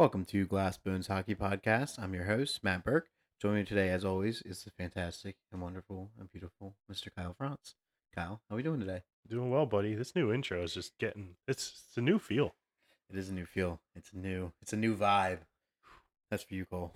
[0.00, 1.98] Welcome to Glass Bones Hockey Podcast.
[1.98, 3.10] I'm your host, Matt Burke.
[3.38, 7.08] Joining me today, as always, is the fantastic and wonderful and beautiful Mr.
[7.14, 7.74] Kyle Franz.
[8.14, 9.02] Kyle, how are we doing today?
[9.28, 9.94] Doing well, buddy.
[9.94, 12.54] This new intro is just getting it's it's a new feel.
[13.10, 13.82] It is a new feel.
[13.94, 14.52] It's a new.
[14.62, 15.40] It's a new vibe.
[16.30, 16.94] That's for you, Cole.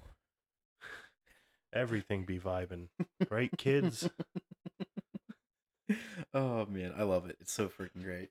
[1.75, 2.89] Everything be vibing,
[3.31, 4.09] right, kids?
[6.33, 7.37] oh man, I love it.
[7.39, 8.31] It's so freaking great.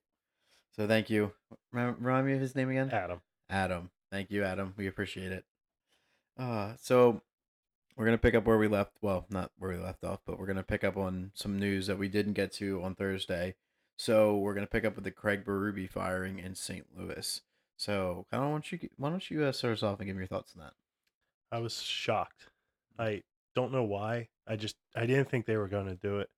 [0.76, 1.32] So thank you.
[1.72, 2.90] Remind me of his name again.
[2.90, 3.22] Adam.
[3.52, 3.92] Adam.
[4.14, 4.76] Thank you, Adam.
[4.78, 5.44] We appreciate it.
[6.38, 7.24] Uh, so
[7.98, 8.92] we're gonna pick up where we left.
[9.02, 11.98] Well, not where we left off, but we're gonna pick up on some news that
[11.98, 13.56] we didn't get to on Thursday.
[13.98, 16.86] So we're gonna pick up with the Craig Berube firing in St.
[16.96, 17.42] Louis.
[17.76, 18.88] So, kind of want you.
[18.98, 20.74] Why don't you uh, start us off and give me your thoughts on that?
[21.52, 22.50] I was shocked.
[23.00, 23.24] I
[23.56, 24.28] don't know why.
[24.48, 26.30] I just I didn't think they were going to do it,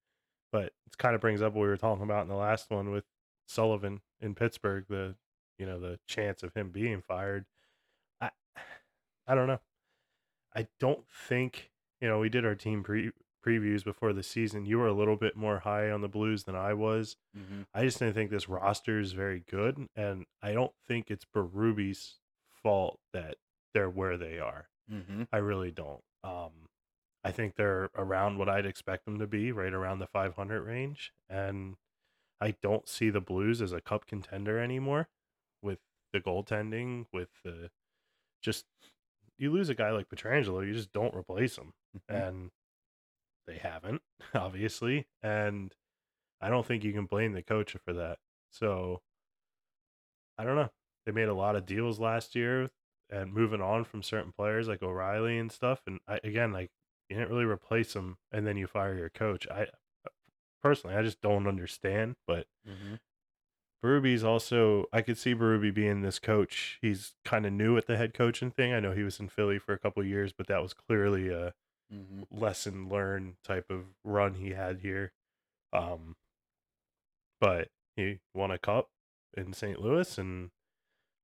[0.49, 2.91] but it kind of brings up what we were talking about in the last one
[2.91, 3.03] with
[3.47, 4.85] Sullivan in Pittsburgh.
[4.87, 5.15] The
[5.57, 7.45] you know the chance of him being fired.
[9.27, 9.59] I don't know.
[10.55, 13.11] I don't think you know we did our team pre-
[13.45, 14.65] previews before the season.
[14.65, 17.17] You were a little bit more high on the Blues than I was.
[17.37, 17.61] Mm-hmm.
[17.73, 22.15] I just didn't think this roster is very good, and I don't think it's Berube's
[22.63, 23.35] fault that
[23.73, 24.67] they're where they are.
[24.91, 25.23] Mm-hmm.
[25.31, 26.01] I really don't.
[26.23, 26.69] Um,
[27.23, 31.11] I think they're around what I'd expect them to be, right around the 500 range,
[31.29, 31.75] and
[32.41, 35.07] I don't see the Blues as a cup contender anymore
[35.61, 35.79] with
[36.13, 37.69] the goaltending, with the
[38.41, 38.65] just
[39.37, 42.15] you lose a guy like Pietrangelo, you just don't replace him, Mm-hmm.
[42.15, 42.51] and
[43.47, 44.01] they haven't
[44.33, 45.73] obviously, and
[46.41, 48.17] I don't think you can blame the coach for that.
[48.51, 49.01] So
[50.37, 50.69] I don't know.
[51.05, 52.69] They made a lot of deals last year
[53.09, 55.81] and moving on from certain players like O'Reilly and stuff.
[55.87, 56.71] And I, again, like
[57.09, 59.47] you didn't really replace them, and then you fire your coach.
[59.49, 59.67] I
[60.63, 62.15] personally, I just don't understand.
[62.27, 62.95] But Mm-hmm.
[63.83, 66.79] Berube's also, I could see Berube being this coach.
[66.81, 68.73] He's kind of new at the head coaching thing.
[68.73, 71.29] I know he was in Philly for a couple of years, but that was clearly
[71.29, 71.53] a
[71.93, 72.23] Mm-hmm.
[72.31, 75.13] lesson learned type of run he had here.
[75.71, 76.15] Um,
[77.39, 78.89] but he won a cup
[79.35, 79.79] in St.
[79.79, 80.51] Louis, and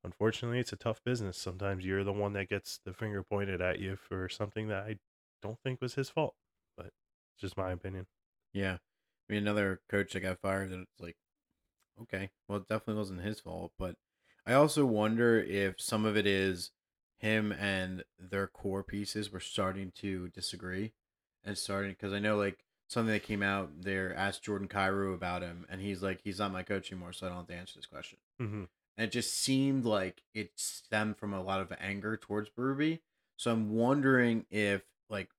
[0.03, 1.37] unfortunately, it's a tough business.
[1.37, 4.97] Sometimes you're the one that gets the finger pointed at you for something that I
[5.41, 6.35] don't think was his fault,
[6.77, 8.07] but it's just my opinion.
[8.53, 8.73] Yeah.
[9.29, 11.15] I mean, another coach that got fired, and it's like,
[12.03, 13.71] okay, well, it definitely wasn't his fault.
[13.77, 13.95] But
[14.45, 16.71] I also wonder if some of it is
[17.17, 20.93] him and their core pieces were starting to disagree
[21.43, 25.43] and starting because I know like something that came out there asked Jordan Kyrou about
[25.43, 27.79] him, and he's like, he's not my coach anymore, so I don't have to answer
[27.79, 28.19] this question.
[28.41, 28.63] Mm-hmm.
[28.97, 32.99] And it just seemed like it stemmed from a lot of anger towards Berube.
[33.37, 35.29] So I'm wondering if like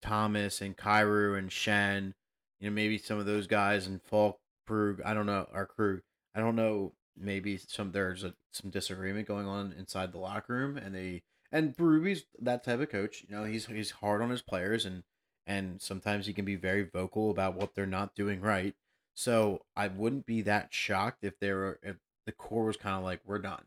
[0.00, 2.14] Thomas and Kyrou and Schenn,
[2.60, 6.00] you know, maybe some of those guys and Faulk, Krug, I don't know, our crew,
[6.34, 10.76] I don't know, maybe some there's a, some disagreement going on inside the locker room,
[10.76, 13.24] and they and Berube's that type of coach.
[13.28, 15.02] You know, he's he's hard on his players, and
[15.46, 18.74] and sometimes he can be very vocal about what they're not doing right.
[19.14, 23.04] So I wouldn't be that shocked if there were if the core was kind of
[23.04, 23.64] like we're done,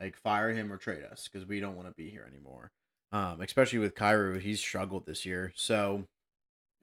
[0.00, 2.70] like fire him or trade us because we don't want to be here anymore.
[3.12, 5.52] Um, especially with Kyrou, he's struggled this year.
[5.54, 6.08] So,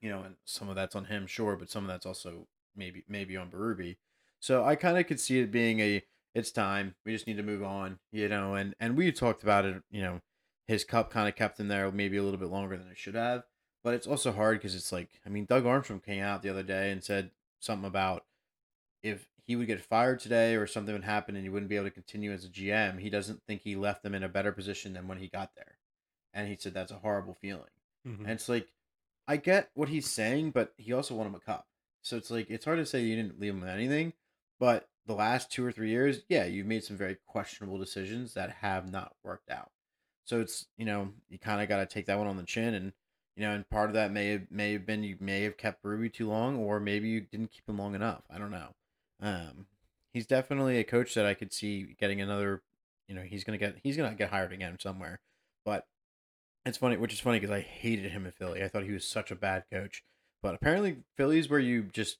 [0.02, 3.04] you know, and some of that's on him, sure, but some of that's also maybe
[3.08, 3.98] maybe on Berube.
[4.42, 6.04] So I kind of could see it being a
[6.34, 6.96] it's time.
[7.06, 8.56] We just need to move on, you know.
[8.56, 10.20] And and we talked about it, you know.
[10.68, 13.16] His cup kind of kept him there maybe a little bit longer than it should
[13.16, 13.44] have.
[13.84, 16.64] But it's also hard because it's like I mean, Doug Armstrong came out the other
[16.64, 18.26] day and said something about
[19.04, 21.88] if he would get fired today or something would happen and he wouldn't be able
[21.88, 24.94] to continue as a GM, he doesn't think he left them in a better position
[24.94, 25.78] than when he got there.
[26.34, 27.64] And he said that's a horrible feeling.
[28.08, 28.24] Mm-hmm.
[28.24, 28.68] And it's like,
[29.28, 31.68] I get what he's saying, but he also won him a cup.
[32.02, 34.14] So it's like, it's hard to say you didn't leave him anything.
[34.62, 38.58] But the last two or three years, yeah, you've made some very questionable decisions that
[38.62, 39.72] have not worked out.
[40.24, 42.76] So it's, you know, you kind of got to take that one on the chin.
[42.76, 42.94] And,
[43.36, 45.84] you know, and part of that may have, may have been you may have kept
[45.84, 48.22] Ruby too long, or maybe you didn't keep him long enough.
[48.30, 48.76] I don't know.
[49.20, 49.66] Um,
[50.14, 52.62] he's definitely a coach that I could see getting another.
[53.08, 55.22] You know, he's gonna get he's gonna get hired again somewhere.
[55.66, 55.88] But
[56.68, 58.64] it's funny, which is funny because I hated him in Philly.
[58.64, 60.04] I thought he was such a bad coach.
[60.44, 62.20] But apparently, Philly's where you just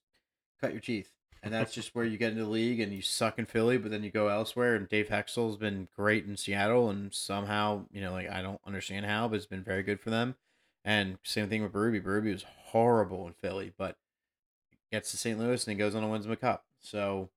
[0.60, 1.12] cut your teeth,
[1.44, 3.90] and that's just where you get into the league and you suck in Philly, but
[3.90, 4.76] then you go elsewhere.
[4.76, 9.06] And Dave Hakstol's been great in Seattle, and somehow, you know, like I don't understand
[9.06, 10.36] how, but it's been very good for them.
[10.84, 12.04] And same thing with Berube.
[12.04, 13.98] Berube was horrible in Philly, but
[14.92, 15.40] gets to St.
[15.40, 16.66] Louis and he goes on and wins him a cup.
[16.80, 17.30] So,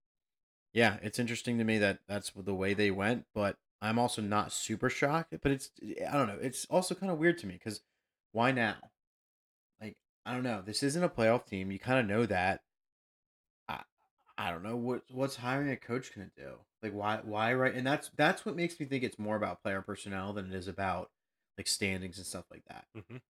[0.73, 3.27] yeah, it's interesting to me that that's the way they went.
[3.35, 5.35] But I'm also not super shocked.
[5.43, 5.71] But it's
[6.07, 6.39] I don't know.
[6.41, 7.81] It's also kind of weird to me because
[8.33, 8.77] why now?
[9.81, 9.97] Like
[10.27, 10.63] I don't know.
[10.65, 11.71] This isn't a playoff team.
[11.71, 12.63] You kind of know that.
[14.37, 16.59] I don't know what what's hiring a coach gonna do.
[16.83, 19.83] Like why why right and that's that's what makes me think it's more about player
[19.83, 21.11] personnel than it is about
[21.57, 22.87] like standings and stuff like that.
[22.97, 23.21] Mhm.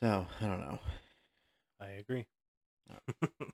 [0.00, 0.78] So I don't know.
[1.80, 2.26] I agree.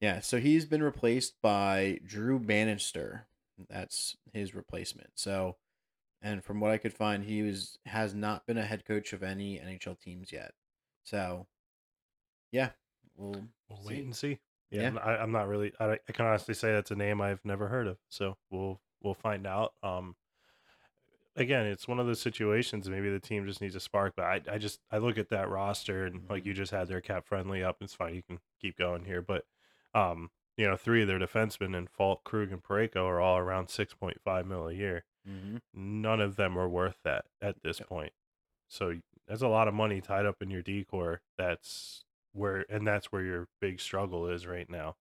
[0.00, 3.28] Yeah, so he's been replaced by Drew Bannister.
[3.68, 5.10] That's his replacement.
[5.14, 5.56] So,
[6.22, 9.22] and from what I could find, he was has not been a head coach of
[9.22, 10.54] any NHL teams yet.
[11.04, 11.46] So,
[12.50, 12.70] yeah,
[13.16, 14.38] we'll We'll wait and see.
[14.72, 14.86] Yeah, Yeah.
[14.88, 15.72] I'm- I, I'm not really.
[15.78, 17.98] I, I can honestly say that's a name I've never heard of.
[18.08, 19.74] So we'll we'll find out.
[19.82, 20.16] Um,
[21.36, 22.88] again, it's one of those situations.
[22.88, 24.14] Maybe the team just needs a spark.
[24.16, 26.46] But I, I just I look at that roster and like Mhm.
[26.46, 27.76] you just had their cap friendly up.
[27.80, 28.14] It's fine.
[28.14, 29.22] You can keep going here.
[29.22, 29.44] But
[29.94, 33.68] um, you know, three of their defensemen and Faulk, Krug, and Parayko are all around
[33.68, 35.04] six point five mil a year.
[35.26, 37.88] hmm None of them are worth that at this Yep.
[37.88, 38.12] point.
[38.68, 41.20] So that's a lot of money tied up in your decor.
[41.36, 44.96] That's where, and that's where your big struggle is right now.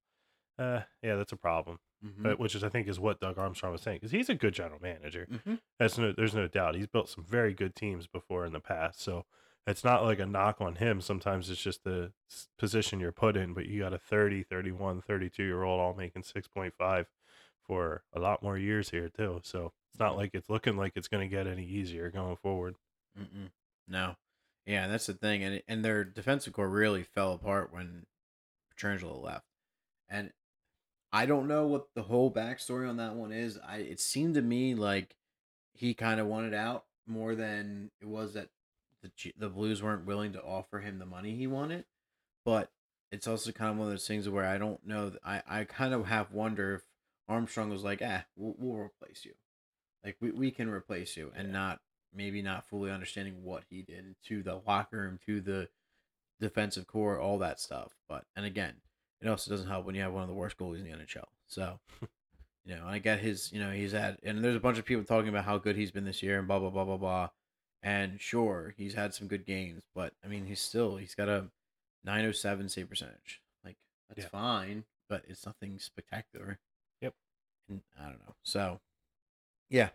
[0.60, 1.80] Uh, yeah, that's a problem.
[2.04, 4.36] hmm But which is, I think, is what Doug Armstrong was saying because he's a
[4.36, 5.28] good general manager.
[5.46, 6.76] hmm That's no, there's no doubt.
[6.76, 9.02] He's built some very good teams before in the past.
[9.02, 9.26] So
[9.68, 11.02] it's not like a knock on him.
[11.02, 12.12] Sometimes it's just the
[12.58, 13.54] position you're put in.
[13.54, 17.06] But you got a 30, 31, 32 year old all making 6.5
[17.66, 19.40] for a lot more years here too.
[19.44, 22.76] So it's not like it's looking like it's going to get any easier going forward.
[23.20, 23.50] Mm-mm.
[23.88, 24.16] No,
[24.66, 28.06] yeah, that's the thing, and and their defensive core really fell apart when
[28.76, 29.46] Pietrangelo left,
[30.10, 30.32] and
[31.12, 33.60] I don't know what the whole backstory on that one is.
[33.66, 35.16] I it seemed to me like
[35.74, 38.50] he kind of wanted out more than it was that
[39.02, 41.86] the the Blues weren't willing to offer him the money he wanted,
[42.46, 42.72] but
[43.12, 45.12] it's also kind of one of those things where I don't know.
[45.24, 46.82] I I kind of have wonder if
[47.28, 49.34] Armstrong was like, ah, we'll, we'll replace you,
[50.06, 51.54] like we we can replace you, and Yeah.
[51.54, 51.82] not
[52.14, 55.70] maybe not fully understanding what he did to the locker room, to the
[56.40, 57.96] defensive core, all that stuff.
[58.10, 58.74] But and again,
[59.22, 61.26] it also doesn't help when you have one of the worst goalies in the NHL.
[61.48, 61.80] So,
[62.66, 65.04] you know, I get his, you know, he's had, and there's a bunch of people
[65.04, 67.30] talking about how good he's been this year and blah blah blah blah blah.
[67.84, 71.48] And sure, he's had some good games, but I mean, he's still he's got a
[72.04, 73.42] 907 save percentage.
[73.64, 73.78] Like
[74.10, 74.30] that's Yeah.
[74.30, 76.60] fine, but it's nothing spectacular.
[77.02, 77.14] Yep.
[77.70, 78.36] And I don't know.
[78.44, 78.82] So,
[79.70, 79.90] yeah,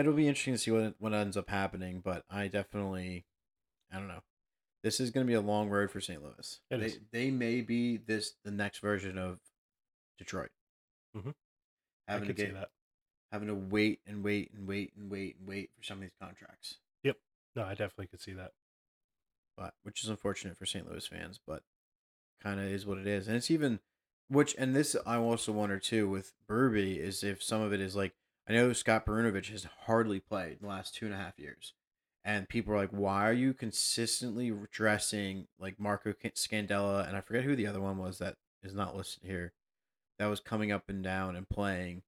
[0.00, 2.00] it'll be interesting to see what what ends up happening.
[2.00, 3.24] But I definitely,
[3.92, 4.22] I don't know.
[4.82, 6.22] This is going to be a long road for St.
[6.22, 6.60] Louis.
[6.70, 6.98] It they is.
[7.12, 9.40] they may be this the next version of
[10.18, 10.50] Detroit.
[11.16, 11.34] Mhm.
[12.08, 12.70] I Having to could see get that.
[13.32, 16.14] having to wait and wait and wait and wait and wait for some of these
[16.20, 16.76] contracts.
[17.02, 17.16] Yep.
[17.56, 18.52] No, I definitely could see that.
[19.56, 20.86] but which is unfortunate for St.
[20.88, 21.62] Louis fans, but
[22.42, 23.26] kind of is what it is.
[23.26, 23.80] And it's even
[24.28, 27.96] which and this I also wonder too with Burby is if some of it is
[27.96, 28.14] like
[28.48, 31.74] I know Scott Perunovich has hardly played in the last two and a half years,
[32.24, 37.20] and people are like, why are you consistently dressing like Marco Ca- Scandella and I
[37.20, 39.52] forget who the other one was that is not listed here,
[40.18, 42.02] that was coming up and down and playing,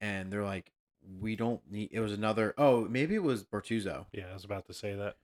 [0.00, 0.72] and they're like,
[1.20, 1.88] we don't need.
[1.92, 2.54] It was another.
[2.58, 4.06] Oh, maybe it was Bortuzzo.
[4.12, 5.16] Yeah, I was about to say that.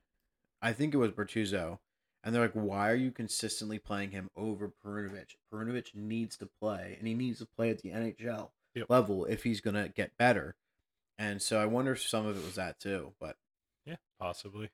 [0.61, 1.79] I think it was Bortuzzo.
[2.21, 5.37] And they're like, why are you consistently playing him over Perunovich?
[5.53, 8.49] Perunovich needs to play, and he needs to play at the NHL
[8.79, 8.89] Yep.
[8.89, 10.55] level if he's going to get better.
[11.17, 13.13] And so I wonder if some of it was that too.
[13.19, 13.35] But
[13.85, 14.69] Yeah, possibly.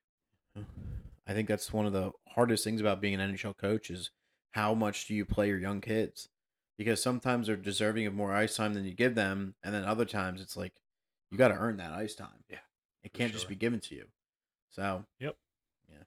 [1.27, 4.11] I think that's one of the hardest things about being an NHL coach is
[4.51, 6.29] how much do you play your young kids?
[6.77, 10.05] Because sometimes they're deserving of more ice time than you give them, and then other
[10.05, 10.73] times it's like
[11.31, 12.43] you got to earn that ice time.
[12.49, 12.59] Yeah,
[13.03, 14.05] it can't just be given to you.
[14.69, 15.35] So Yep.
[15.89, 16.03] yeah.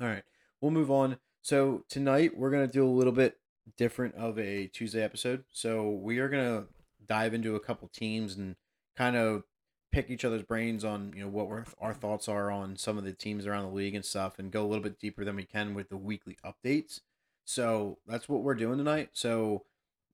[0.00, 0.22] All right,
[0.60, 1.16] we'll move on.
[1.42, 3.38] So tonight we're gonna do a little bit
[3.76, 5.44] different of a Tuesday episode.
[5.50, 6.66] So we are gonna
[7.06, 8.56] dive into a couple teams and
[8.96, 9.44] kind of
[9.92, 13.04] pick each other's brains on you know what we're, our thoughts are on some of
[13.04, 15.44] the teams around the league and stuff, and go a little bit deeper than we
[15.44, 17.00] can with the weekly updates.
[17.44, 19.10] So that's what we're doing tonight.
[19.12, 19.64] So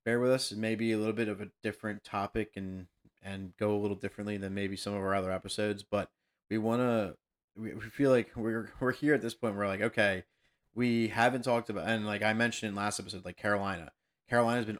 [0.04, 0.52] bear with us.
[0.52, 2.86] It may be a little bit of a different topic and
[3.22, 6.10] and go a little differently than maybe some of our other episodes, but
[6.50, 7.14] we want to.
[7.56, 9.56] We, we feel like we're we're here at this point.
[9.56, 10.24] We're like, okay,
[10.74, 13.92] we haven't talked about, and like I mentioned in last episode, like Carolina.
[14.28, 14.78] Carolina's been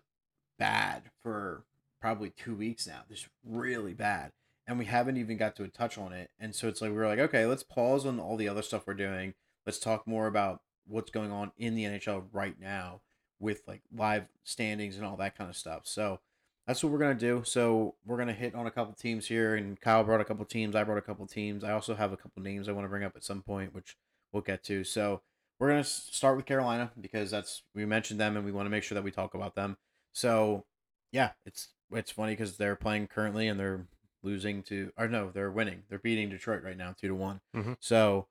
[0.58, 1.64] bad for
[2.00, 3.02] probably two weeks now.
[3.09, 4.33] Just really bad,
[4.66, 6.30] and we haven't even got to a touch on it.
[6.38, 8.95] And so it's like we're like, okay, let's pause on all the other stuff we're
[8.95, 9.35] doing.
[9.66, 13.00] Let's talk more about what's going on in the NHL right now
[13.38, 15.83] with like live standings and all that kind of stuff.
[15.85, 16.21] So
[16.66, 17.42] that's what we're gonna do.
[17.45, 20.76] So we're gonna hit on a couple teams here, and Kyle brought a couple teams.
[20.76, 21.64] I brought a couple teams.
[21.64, 23.97] I also have a couple names I want to bring up at some point, which
[24.33, 24.85] we'll get to.
[24.85, 25.23] So
[25.59, 28.85] we're gonna start with Carolina because that's we mentioned them, and we want to make
[28.85, 29.78] sure that we talk about them.
[30.12, 30.64] So
[31.12, 33.86] yeah, it's it's funny because they're playing currently and they're
[34.22, 35.82] losing to or no, they're winning.
[35.88, 37.40] They're beating Detroit right now, two to one.
[37.54, 37.76] Mhm.
[37.80, 38.28] So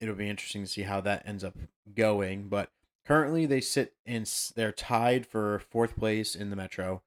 [0.00, 1.56] it'll be interesting to see how that ends up
[1.94, 2.48] going.
[2.48, 2.70] But
[3.04, 4.24] currently they sit in
[4.56, 7.02] they're tied for fourth place in the Metro.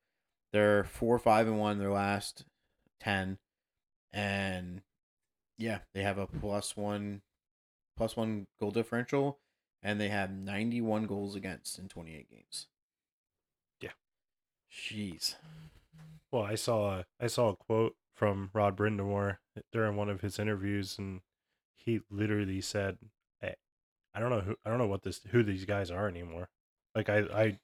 [0.51, 2.45] They're four, five, and one their last
[3.00, 3.39] ten,
[4.12, 4.83] and
[5.57, 7.22] yeah, they have a plus one,
[7.98, 9.39] plus one goal differential,
[9.81, 12.67] and they have ninety one goals against in twenty eight games.
[14.74, 15.36] Jeez.
[16.32, 19.38] Well, I saw a, I saw a quote from Rod Brind'Amour
[19.72, 21.22] during one of his interviews, and
[21.75, 22.98] he literally said,
[23.42, 23.53] "I,
[24.15, 26.50] I don't know who I don't know what this who these guys are anymore."
[26.96, 27.60] Like I, I,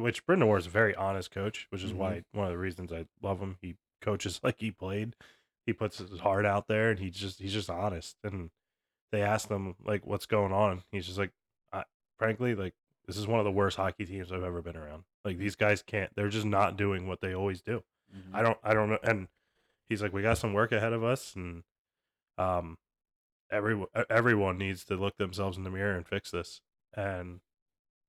[0.00, 1.96] which Brind'Amour is a very honest coach, which is Mhm.
[1.96, 3.58] why one of the reasons I love him.
[3.62, 5.14] He coaches like he played.
[5.66, 8.16] He puts his heart out there, and he just he's just honest.
[8.24, 8.50] And
[9.12, 11.32] they asked him like, "What's going on?" He's just like,
[11.72, 11.84] I,
[12.18, 12.74] "Frankly, like
[13.08, 15.02] this is one of the worst hockey teams I've ever been around.
[15.24, 16.14] Like these guys can't.
[16.14, 17.82] They're just not doing what they always do."
[18.32, 19.28] I don't I don't know and
[19.88, 21.62] he's like we got some work ahead of us and
[22.36, 22.78] um
[23.50, 26.60] everyone everyone needs to look themselves in the mirror and fix this
[26.94, 27.40] and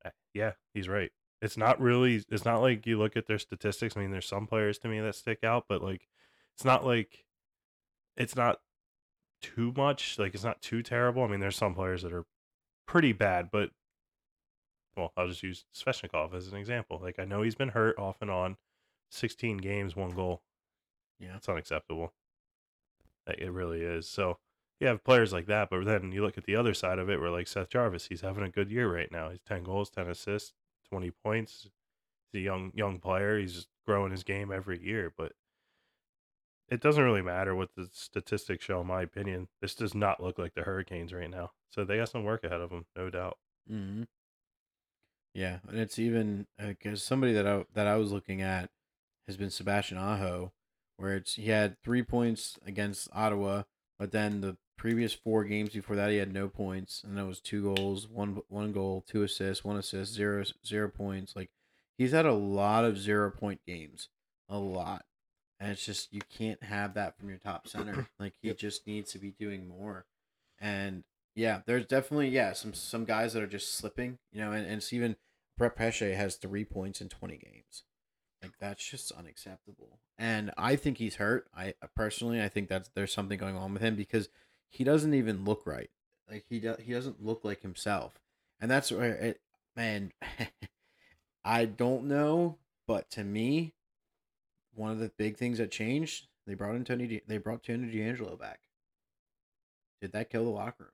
[0.06, 3.96] uh, yeah he's right it's not really it's not like you look at their statistics
[3.96, 6.08] I mean there's some players to me that stick out but like
[6.56, 7.26] it's not like
[8.18, 8.60] it's not
[9.42, 12.26] too much like it's not too terrible I mean there's some players that are
[12.86, 13.72] pretty bad but
[15.00, 18.18] well I'll just use Svechnikov as an example like I know he's been hurt off
[18.22, 18.58] and on
[19.12, 20.44] 16 games one goal
[21.20, 21.38] Yeah.
[21.38, 22.14] it's unacceptable.
[23.28, 24.08] Like, It really is.
[24.08, 24.38] So
[24.80, 27.20] you have players like that, but then you look at the other side of it,
[27.20, 29.30] where like Seth Jarvis, he's having a good year right now.
[29.30, 30.54] He's ten goals, ten assists,
[30.90, 31.68] twenty points.
[32.32, 33.38] He's a young young player.
[33.38, 35.34] He's growing his game every year, but
[36.70, 38.82] it doesn't really matter what the statistics show.
[38.82, 41.52] In my opinion, this does not look like the Hurricanes right now.
[41.72, 43.38] So they got some work ahead of them, no doubt.
[43.68, 44.04] hmm
[45.40, 48.70] Yeah, and it's even because somebody that I that I was looking at
[49.26, 50.52] has been Sebastian Aho,
[50.98, 53.64] where it's he had three points against Ottawa,
[53.98, 57.40] but then the previous four games before that he had no points, and that was
[57.40, 61.38] two goals, one one goal, two assists, one assist, zero zero points.
[61.38, 61.52] Like
[61.98, 64.10] he's had a lot of zero point games,
[64.50, 65.06] a lot,
[65.58, 68.10] and it's just you can't have that from your top center.
[68.20, 70.04] Like he just needs to be doing more,
[70.60, 74.66] and yeah, there's definitely yeah some some guys that are just slipping, you know, and,
[74.66, 75.16] and it's even
[75.60, 77.84] Brett Pesce has three points in twenty games,
[78.42, 80.00] like that's just unacceptable.
[80.18, 81.48] And I think he's hurt.
[81.56, 84.30] I uh, personally I think that there's something going on with him because
[84.70, 85.90] he doesn't even look right.
[86.30, 88.20] Like he do, he doesn't look like himself,
[88.60, 89.42] and that's where it
[89.76, 90.14] man.
[91.46, 93.74] I don't know, but to me,
[94.74, 97.22] one of the big things that changed they brought in Tony.
[97.28, 98.62] They brought Tony DeAngelo back.
[100.02, 100.92] Did that kill the locker room?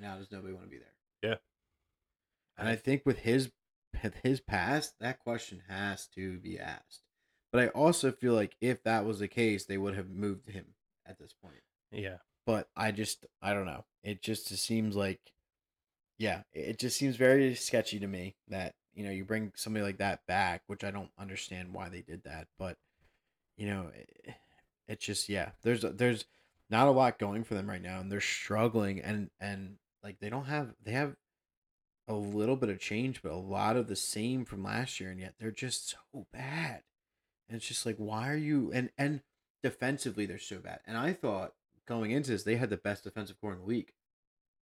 [0.00, 1.30] Now does nobody want to be there?
[1.30, 1.36] Yeah.
[2.56, 3.50] And I think with his
[4.02, 7.02] with his past, that question has to be asked.
[7.52, 10.74] But I also feel like if that was the case, they would have moved him
[11.06, 11.62] at this point.
[11.92, 13.84] Yeah, But I just I don't know.
[14.02, 15.20] It just seems like
[16.18, 19.98] yeah, it just seems very sketchy to me that, you know, you bring somebody like
[19.98, 22.76] that back, which I don't understand why they did that, but
[23.56, 24.34] you know, it,
[24.88, 26.24] it's just yeah, there's there's
[26.70, 30.30] not a lot going for them right now and they're struggling and and like they
[30.30, 31.14] don't have they have
[32.06, 35.20] a little bit of change, but a lot of the same from last year, and
[35.20, 36.82] yet they're just so bad.
[37.48, 39.22] And it's just like, why are you and and
[39.62, 40.80] defensively they're so bad.
[40.86, 41.54] And I thought
[41.86, 43.92] going into this they had the best defensive core in the league,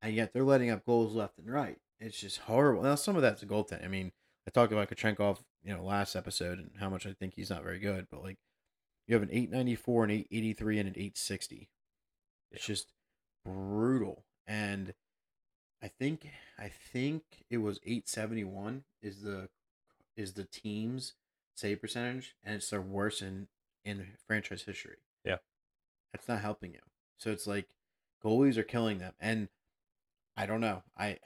[0.01, 1.77] and yet they're letting up goals left and right.
[1.99, 2.83] It's just horrible.
[2.83, 3.83] Now some of that's a goaltend.
[3.83, 4.11] I mean,
[4.47, 7.63] I talked about Kochetkov, you know, last episode and how much I think he's not
[7.63, 8.37] very good, but like
[9.07, 11.69] you have an eight ninety four, an eight eighty three, and an eight sixty.
[12.51, 12.93] It's just
[13.45, 14.93] brutal and.
[15.79, 16.27] I think
[16.57, 19.49] I think it was 871 is the
[20.15, 21.13] is the team's
[21.55, 23.47] save percentage and it's their worst in
[23.85, 24.97] in franchise history.
[25.23, 25.37] Yeah.
[26.11, 26.79] That's not helping you.
[27.17, 27.69] So it's like
[28.23, 29.49] goalies are killing them and
[30.35, 30.83] I don't know.
[30.97, 31.19] I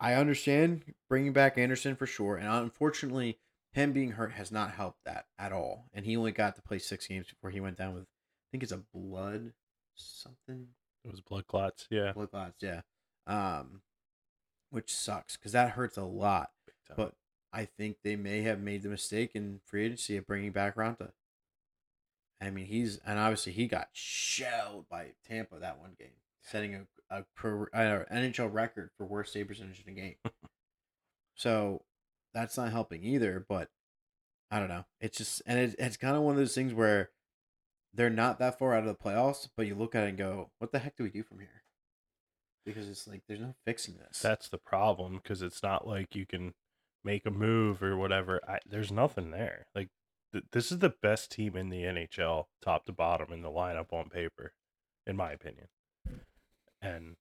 [0.00, 3.38] I understand bringing back Anderson for sure and unfortunately
[3.72, 5.86] him being hurt has not helped that at all.
[5.92, 8.62] And he only got to play 6 games before he went down with I think
[8.62, 9.52] it's a blood
[9.94, 10.68] something
[11.04, 11.86] it was blood clots.
[11.90, 12.82] Yeah, blood clots, yeah.
[13.26, 13.82] Um,
[14.70, 16.50] which sucks because that hurts a lot.
[16.96, 17.14] But
[17.52, 21.12] I think they may have made the mistake in free agency of bringing back Raanta.
[22.40, 26.08] I mean, he's and obviously he got shelled by Tampa that one game,
[26.42, 30.14] setting a a pro, uh, NHL record for worst save percentage in a game.
[31.34, 31.82] so
[32.32, 33.44] that's not helping either.
[33.46, 33.68] But
[34.50, 34.84] I don't know.
[35.00, 37.10] It's just and it, it's kind of one of those things where
[37.92, 40.50] they're not that far out of the playoffs, but you look at it and go,
[40.58, 41.59] "What the heck do we do from here?"
[42.64, 44.20] Because it's like there's no fixing this.
[44.20, 46.54] that's the problem because it's not like you can
[47.02, 48.40] make a move or whatever.
[48.46, 49.66] I, there's nothing there.
[49.74, 49.88] Like
[50.32, 53.92] th- this is the best team in the NHL, top to bottom, in the lineup
[53.92, 54.52] on paper,
[55.06, 55.68] in my opinion.
[56.82, 57.16] And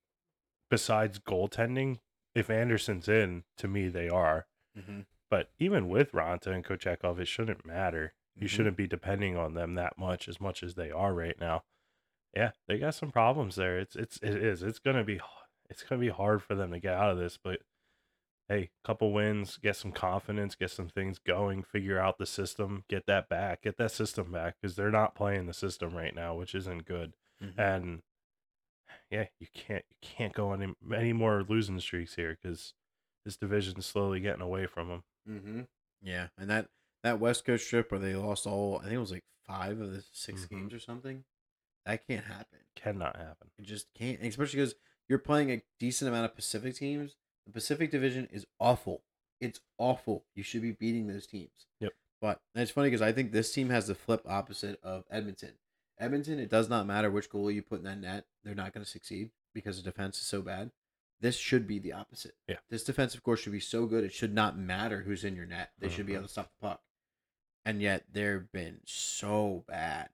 [0.69, 1.99] besides goaltending,
[2.35, 4.47] if Anderson's in, to me they are.
[4.77, 5.01] Mm-hmm.
[5.29, 8.13] But even with Raanta and Kochetkov, it shouldn't matter.
[8.35, 8.49] You Mhm.
[8.51, 11.63] shouldn't be depending on them that much as much as they are right now.
[12.35, 13.79] Yeah, they got some problems there.
[13.79, 14.63] It's it's it is.
[14.63, 15.19] It's gonna be
[15.69, 17.59] it's gonna be hard for them to get out of this, but
[18.47, 23.05] hey, couple wins, get some confidence, get some things going, figure out the system, get
[23.07, 26.55] that back, get that system back because they're not playing the system right now, which
[26.55, 27.15] isn't good.
[27.41, 27.57] Mhm.
[27.59, 28.03] And
[29.11, 32.73] yeah, you can't you can't go any any more losing streaks here because
[33.25, 35.03] this division's slowly getting away from them.
[35.27, 35.61] Mm-hmm.
[36.01, 36.69] Yeah, and that
[37.03, 39.91] that West Coast trip where they lost all, I think it was like five of
[39.91, 40.49] the 6 Mhm.
[40.49, 41.23] games or something.
[41.89, 42.59] That can't happen.
[42.75, 43.49] Cannot happen.
[43.57, 44.75] It just can't, especially because
[45.07, 47.15] you're playing a decent amount of Pacific teams.
[47.47, 49.01] The Pacific Division is awful.
[49.41, 50.25] It's awful.
[50.35, 51.65] You should be beating those teams.
[51.79, 51.93] Yep.
[52.21, 55.53] But it's funny because I think this team has the flip opposite of Edmonton.
[55.97, 58.83] Edmonton, it does not matter which goalie you put in that net, they're not going
[58.85, 60.71] to succeed because the defense is so bad.
[61.21, 62.35] This should be the opposite.
[62.47, 62.57] Yeah.
[62.69, 65.71] This defensive core should be so good it should not matter who's in your net.
[65.79, 66.17] They should be Mhm.
[66.17, 66.83] able to stop the puck.
[67.65, 70.09] And yet they've been so bad.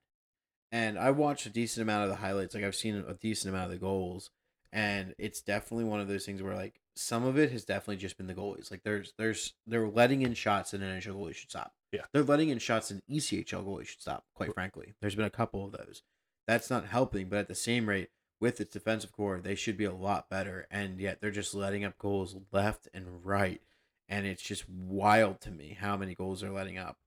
[0.76, 2.54] And I watched a decent amount of the highlights.
[2.54, 4.28] Like I've seen a decent amount of the goals,
[4.70, 8.18] and it's definitely one of those things where like some of it has definitely just
[8.18, 8.70] been the goalies.
[8.70, 11.72] Like there's there's they're letting in shots that an NHL goalie should stop.
[11.92, 12.02] Yeah.
[12.12, 14.26] they're letting in shots an ECHL goalie should stop.
[14.34, 16.02] Quite frankly, there's been a couple of those.
[16.46, 19.86] That's not helping, but at the same rate, with its defensive core, they should be
[19.86, 20.66] a lot better.
[20.70, 23.62] And yet they're just letting up goals left and right,
[24.10, 26.98] and it's just wild to me how many goals they're letting up.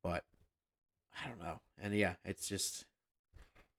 [0.00, 0.22] But
[1.20, 1.60] I don't know.
[1.76, 2.84] And yeah, it's just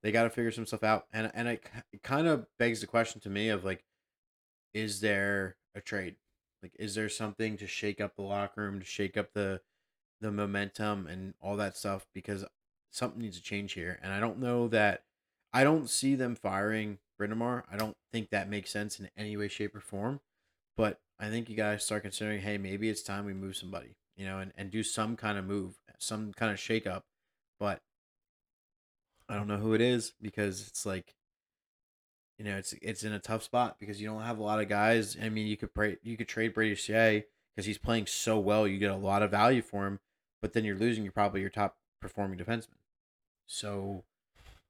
[0.04, 1.06] they got to figure some stuff out.
[1.12, 3.84] And and it, it kind of begs the question to me of like,
[4.74, 6.16] is there a trade?
[6.62, 9.62] Like, is there something to shake up the locker room, to shake up the
[10.22, 12.08] the momentum and all that stuff?
[12.14, 12.46] Because
[12.92, 14.00] something needs to change here.
[14.02, 15.04] And I don't know that
[15.54, 17.64] I don't see them firing Brind'Amour.
[17.72, 20.20] I don't think that makes sense in any way, shape, or form.
[20.76, 24.26] But I think you guys start considering, hey, maybe it's time we move somebody, you
[24.26, 27.06] know, and, and do some kind of move, some kind of shake up.
[27.60, 27.82] But
[29.30, 31.16] I don't know who it is because it's like,
[32.38, 34.70] you know, it's it's in a tough spot because you don't have a lot of
[34.70, 35.18] guys.
[35.22, 37.24] I mean, you could pray, you could trade Brady Skjei
[37.56, 38.68] because he's playing so well.
[38.68, 40.00] You get a lot of value for him,
[40.42, 41.04] but then you're losing.
[41.04, 42.78] You're probably your top performing defenseman.
[43.48, 44.04] So,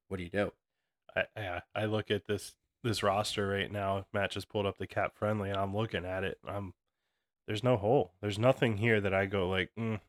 [0.07, 0.53] what do you do?
[1.35, 4.05] I, I look at this this roster right now.
[4.13, 6.37] Matt just pulled up the cap friendly, and I'm looking at it.
[6.47, 6.73] I'm
[7.47, 8.13] there's no hole.
[8.21, 9.99] There's nothing here that I go like, mm,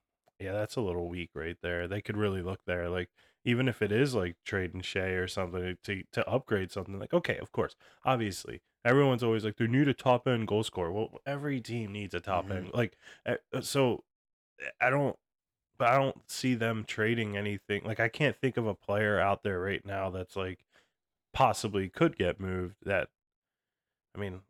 [0.40, 1.88] yeah, that's a little weak right there.
[1.88, 2.88] They could really look there.
[2.88, 3.08] Like
[3.44, 6.98] even if it is like trading Skjei or something to to upgrade something.
[6.98, 8.62] Like okay, of course, obviously.
[8.84, 10.92] Everyone's always like they need a top end goal scorer.
[10.92, 12.56] Well, every team needs a top Mhm.
[12.56, 12.70] end.
[12.74, 12.96] Like
[13.26, 14.04] uh, so,
[14.80, 15.16] I don't
[15.78, 17.84] but I don't see them trading anything.
[17.84, 20.64] Like I can't think of a player out there right now that's like
[21.34, 22.76] possibly could get moved.
[22.84, 23.10] That
[24.14, 24.42] I mean,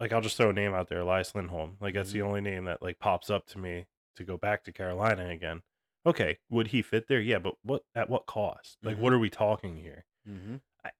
[0.00, 1.78] like I'll just throw a name out there, Elias Lindholm.
[1.80, 4.72] Like that's the only name that like pops up to me to go back to
[4.72, 5.62] Carolina again.
[6.06, 7.20] Okay, would he fit there?
[7.20, 8.78] Yeah, but what at what cost?
[8.82, 10.04] Like what are we talking here?
[10.28, 10.56] Mm-hmm.
[10.84, 10.90] I,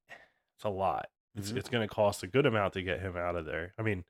[0.57, 1.09] it's a lot.
[1.37, 1.57] It's Mhm.
[1.59, 3.73] it's going to cost a good amount to get him out of there.
[3.79, 4.05] I mean,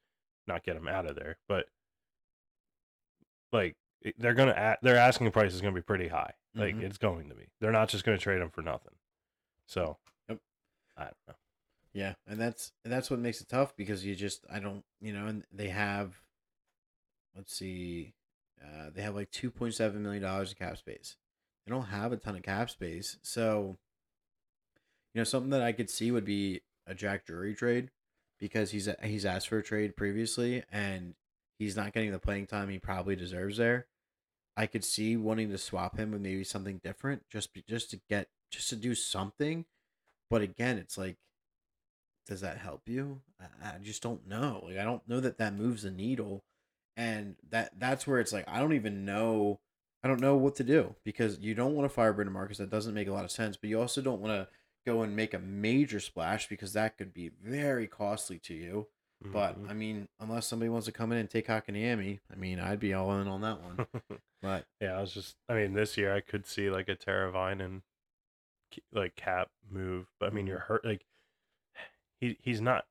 [0.47, 1.67] not get him out of there, but
[3.53, 3.77] like
[4.19, 6.33] they're going to a their asking price is going to be pretty high.
[6.55, 6.83] Like Mhm.
[6.83, 7.49] it's going to be.
[7.61, 8.95] They're not just going to trade him for nothing.
[9.67, 10.39] So, Yep.
[10.97, 11.35] I don't know.
[11.93, 15.13] Yeah, and that's and that's what makes it tough because you just I don't you
[15.13, 16.23] know and they have
[17.35, 18.15] let's see
[18.63, 21.17] uh, they have like two point seven million dollars of cap space.
[21.67, 23.77] They don't have a ton of cap space, so
[25.15, 27.91] you know something that I could see would be a Jack Drury trade
[28.39, 31.15] because he's he's asked for a trade previously and
[31.59, 33.87] he's not getting the playing time he probably deserves there.
[34.57, 38.29] I could see wanting to swap him with maybe something different just just to get
[38.51, 39.65] just to do something,
[40.31, 41.17] but again, it's like
[42.27, 43.21] does that help you?
[43.63, 44.65] I, just don't know.
[44.67, 46.45] Like I don't know that that moves the needle,
[46.97, 49.61] and that that's where it's like I don't even know.
[50.03, 52.59] I don't know what to do because you don't want to fire Brendan Marcus.
[52.59, 53.57] That doesn't make a lot of sense.
[53.57, 54.49] But you also don't want to
[54.87, 58.87] go and make a major splash because that could be very costly to you.
[59.21, 59.71] But Mhm.
[59.71, 62.93] I mean, unless somebody wants to come in and take Hakaniemi, I mean, I'd be
[62.95, 63.87] all in on that one.
[64.43, 65.35] But yeah, I was just.
[65.49, 67.83] I mean, this year I could see like a Teravainen and
[68.93, 70.85] like cap move, but I mean, you're hurt.
[70.85, 71.07] Like
[72.21, 72.87] he he's not.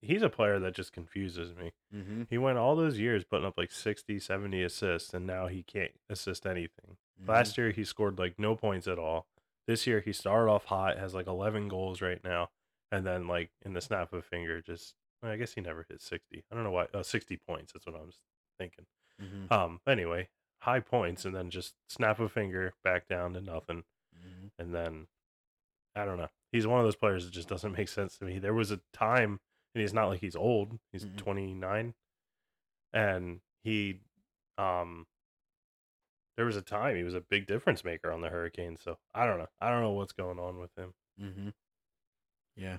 [0.00, 1.72] He's a player that just confuses me.
[1.94, 2.22] mm-hmm.
[2.30, 5.92] He went all those years putting up like 60, 70 assists, and now he can't
[6.08, 6.96] assist anything.
[7.26, 9.26] Last year he scored like no points at all.
[9.66, 12.50] This year he started off hot, has like 11 goals right now,
[12.92, 16.00] and then like in the snap of a finger, just I guess he never hit
[16.00, 16.44] 60.
[16.50, 16.86] I don't know why.
[16.94, 17.72] Uh, 60 points.
[17.72, 18.18] That's what I was
[18.56, 18.86] thinking.
[19.20, 19.52] Mm-hmm.
[19.52, 19.80] Um.
[19.86, 20.28] Anyway,
[20.60, 23.82] high points, and then just snap of a finger back down to nothing,
[24.16, 24.62] Mm-hmm.
[24.62, 25.06] and then
[25.96, 26.28] I don't know.
[26.52, 28.38] He's one of those players that just doesn't make sense to me.
[28.38, 29.40] There was a time,
[29.78, 30.78] and he's not like he's old.
[30.92, 31.16] He's Mhm.
[31.16, 31.94] 29.
[32.92, 34.00] and he,
[34.56, 35.06] um,
[36.36, 38.80] there was a time he was a big difference maker on the Hurricanes.
[38.82, 39.48] So I don't know.
[39.60, 40.94] I don't know what's going on with him.
[41.20, 41.48] Mm-hmm.
[42.56, 42.78] Yeah,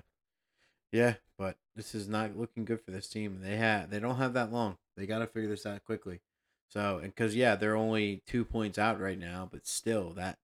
[0.92, 3.40] yeah, but this is not looking good for this team.
[3.40, 4.78] They have they don't have that long.
[4.96, 6.20] They got to figure this out quickly.
[6.68, 10.38] So, and because yeah, they're only two points out right now, but still, that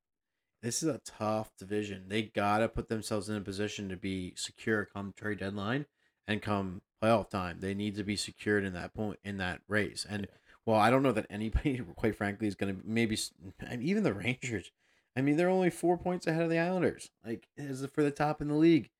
[0.62, 2.04] this is a tough division.
[2.08, 5.86] They gotta put themselves in a position to be secure come trade deadline
[6.26, 7.58] and come playoff time.
[7.60, 10.06] They need to be secured in that point in that race.
[10.08, 10.28] And
[10.64, 13.18] well, I don't know that anybody, quite frankly, is gonna maybe
[13.62, 14.70] I mean, even the Rangers.
[15.16, 17.10] I mean, they're only four points ahead of the Islanders.
[17.24, 18.90] Like, is it for the top in the league.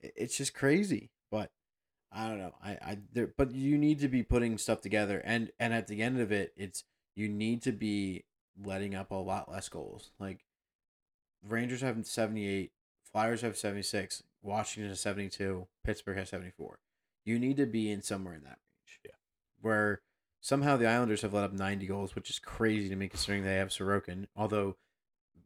[0.00, 1.10] It's just crazy.
[1.32, 1.50] But
[2.12, 2.54] I don't know.
[2.62, 6.02] I I there, but you need to be putting stuff together, and and at the
[6.02, 6.84] end of it, it's
[7.16, 8.24] you need to be
[8.62, 10.12] letting up a lot less goals.
[10.18, 10.44] Like
[11.46, 12.72] Rangers have 78,
[13.10, 16.78] Flyers have 76, Washington has 72, Pittsburgh has 74.
[17.24, 19.00] You need to be in somewhere in that range.
[19.04, 19.10] Yeah.
[19.60, 20.02] Where
[20.40, 23.56] somehow the Islanders have let up 90 goals, which is crazy to me considering they
[23.56, 24.26] have Sorokin.
[24.36, 24.76] Although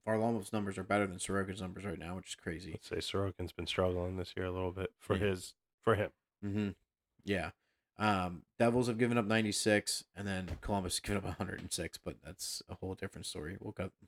[0.06, 2.72] Varlamov's numbers are better than Sorokin's numbers right now, which is crazy.
[2.72, 5.26] Let's say Sorokin's been struggling this year a little bit for Yeah.
[5.28, 6.10] his for him.
[6.44, 6.68] Mm-hmm.
[7.24, 7.50] Yeah.
[8.00, 12.62] Um, Devils have given up 96, and then Columbus has given up 106, but that's
[12.68, 13.56] a whole different story.
[13.60, 13.90] We'll go.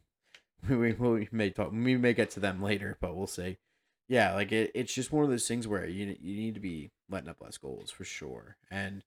[0.68, 1.72] We, we may talk.
[1.72, 3.57] We may get to them later, but we'll see.
[4.10, 6.90] Yeah, like it, it's just one of those things where you you need to be
[7.08, 9.04] letting up less goals for sure, and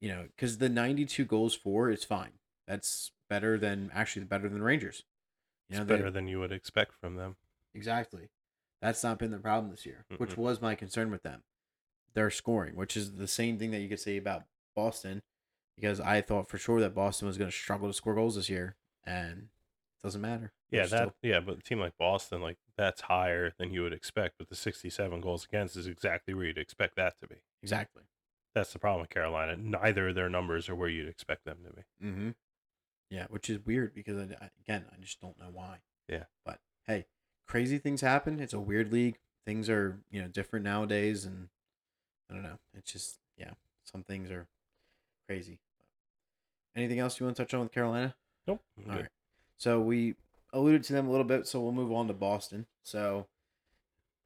[0.00, 2.34] you know because the 92 goals for is fine.
[2.68, 5.02] That's better than actually better than Rangers.
[5.68, 7.34] You It's know, they- better than you would expect from them.
[7.74, 8.28] Exactly.
[8.80, 10.36] That's not been the problem this year, which Mm-mm.
[10.38, 11.42] was my concern with them.
[12.12, 14.44] Their scoring, which is the same thing that you could say about
[14.76, 15.22] Boston,
[15.74, 18.48] because I thought for sure that Boston was going to struggle to score goals this
[18.48, 19.48] year, and
[19.98, 20.52] it doesn't matter.
[20.76, 23.92] Yeah, that still- yeah, but a team like Boston, like that's higher than you would
[23.92, 24.36] expect.
[24.38, 27.36] But the sixty-seven goals against is exactly where you'd expect that to be.
[27.62, 28.02] exactly.
[28.54, 29.56] That's the problem with Carolina.
[29.56, 31.82] Neither of their numbers are where you'd expect them to be.
[32.06, 32.30] Mm-hmm.
[33.10, 35.78] Yeah, which is weird because I, I- again, I just don't know why.
[36.08, 36.24] Yeah.
[36.44, 37.06] But hey,
[37.48, 38.38] crazy things happen.
[38.40, 39.18] It's a weird league.
[39.44, 41.48] Things are you know different nowadays, and
[42.30, 42.58] I don't know.
[42.74, 43.52] It's just yeah,
[43.84, 44.46] some things are
[45.28, 45.58] crazy.
[46.76, 48.14] Anything else you want to touch on with Carolina?
[48.46, 48.62] Nope.
[48.88, 49.08] All right.
[49.56, 50.14] So we
[50.54, 52.66] alluded to them a little bit, so we'll move on to Boston.
[52.82, 53.26] So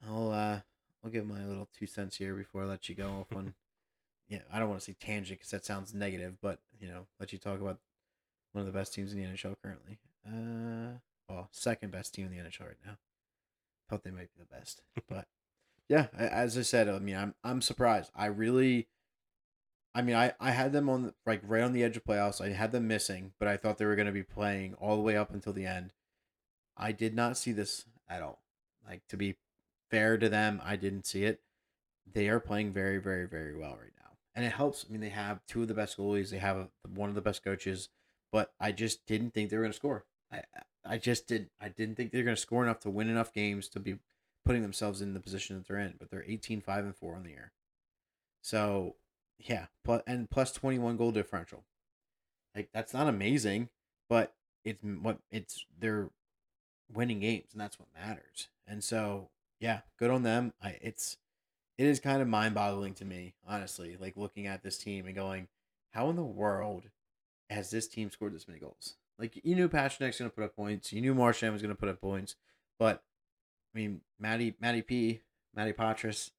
[0.07, 0.61] I'll uh
[1.03, 3.55] I'll give my little two cents here before I let you go off on.
[4.31, 7.33] Yeah, I don't want to say tangent because that sounds negative, but you know, let
[7.33, 7.79] you talk about
[8.53, 9.97] one of the best teams in the NHL currently.
[10.27, 10.99] Uh,
[11.31, 12.99] well, second best team in the NHL right now.
[13.89, 15.29] Thought they might be the best, but
[15.89, 18.11] yeah, as I said, I mean, I'm I'm surprised.
[18.15, 18.89] I really,
[19.95, 22.43] I mean, I I had them on like right on the edge of playoffs.
[22.43, 25.03] I had them missing, but I thought they were going to be playing all the
[25.03, 25.95] way up until the end.
[26.79, 28.43] I did not see this at all.
[28.87, 29.37] Like to be
[29.91, 31.41] fair to them, I didn't see it.
[32.11, 34.87] They are playing very, very, very well right now, and it helps.
[34.89, 36.31] I mean, they have two of the best goalies.
[36.31, 37.91] They have one of the best coaches,
[38.33, 40.07] but I just didn't think they were going to score.
[40.33, 40.43] I
[40.85, 41.51] I just did.
[41.61, 43.99] I didn't think they were going to score enough to win enough games to be
[44.47, 45.95] putting themselves in the position that they're in.
[45.99, 47.53] But they're 18 5 and 4 on the year.
[48.41, 48.97] So,
[49.39, 51.65] yeah, plus and plus 21 goal differential.
[52.55, 53.69] Like that's not amazing,
[54.09, 56.11] but it's what it's they're
[56.93, 58.49] winning games and that's what matters.
[58.67, 60.53] And so, yeah, good on them.
[60.63, 61.17] I it's
[61.77, 65.49] it is kind of mind-boggling to me, honestly, like looking at this team and going,
[65.91, 66.91] how in the world
[67.51, 68.95] has this team scored this many goals?
[69.19, 71.79] Like you knew Pastrnak's going to put up points, you knew Marchand was going to
[71.81, 72.37] put up points,
[72.79, 73.03] but
[73.75, 75.21] I mean, Matty Matty P,
[75.55, 76.31] Matty Patras,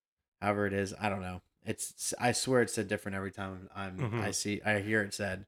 [0.41, 1.41] however it is, I don't know.
[1.65, 4.21] It's I swear it's said different every time I'm Mhm.
[4.21, 5.45] I see I hear it said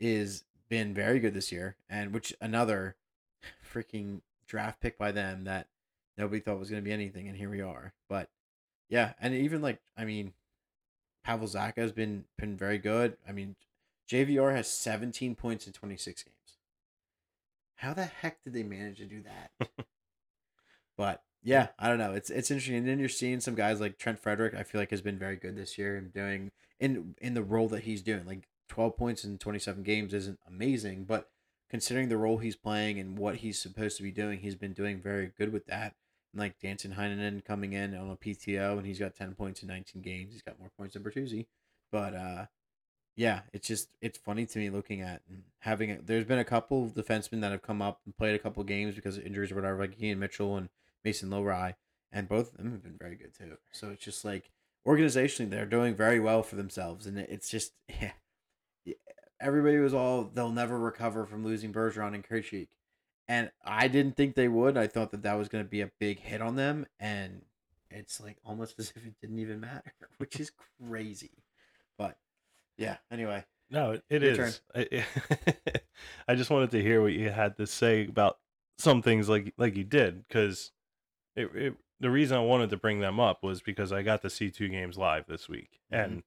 [0.00, 2.96] is been very good this year and which another
[3.72, 5.68] freaking draft pick by them that
[6.16, 7.92] nobody thought was going to be anything and here we are.
[8.08, 8.30] But
[8.88, 10.32] yeah, and even like I mean
[11.24, 13.16] Pavel Zacha has been been very good.
[13.28, 13.56] I mean
[14.10, 16.34] JVR has 17 points in 26 games.
[17.76, 19.68] How the heck did they manage to do that?
[20.96, 22.12] but yeah, I don't know.
[22.12, 22.76] It's it's interesting.
[22.76, 24.54] And then you're seeing some guys like Trent Frederic.
[24.54, 27.68] I feel like has been very good this year and doing in in the role
[27.68, 28.26] that he's doing.
[28.26, 31.30] Like 12 points in 27 games isn't amazing, but
[31.70, 35.00] considering the role he's playing and what he's supposed to be doing, he's been doing
[35.00, 35.94] very good with that.
[36.32, 39.68] And like Danton Heinen coming in on a PTO and he's got 10 points in
[39.68, 40.32] 19 games.
[40.32, 41.46] He's got more points than Bertuzzi.
[41.90, 42.46] But uh
[43.18, 45.22] yeah, it's just it's funny to me looking at
[45.58, 48.62] having there's been a couple of defensemen that have come up and played a couple
[48.62, 50.68] games because of injuries or whatever, like Ian Mitchell and
[51.04, 51.74] Mason Lohrei,
[52.12, 53.58] and both of them have been very good too.
[53.72, 54.52] So it's just like
[54.86, 58.12] organizationally they're doing very well for themselves, and it's just yeah,
[59.40, 62.68] everybody was all they'll never recover from losing Bergeron and Krejci,
[63.26, 64.76] and I didn't think they would.
[64.76, 67.42] I thought that that was going to be a big hit on them, and
[67.90, 70.50] it's like almost as if it didn't even matter, which is
[70.88, 71.44] crazy.
[71.96, 72.16] But
[72.76, 74.60] yeah, anyway, No, it is.
[74.74, 75.04] I,
[76.28, 78.38] I just wanted to hear what you had to say about
[78.78, 80.70] some things like like you did because
[81.34, 84.30] it, it the reason I wanted to bring them up was because I got to
[84.30, 86.04] see two games live this week Mhm.
[86.04, 86.22] and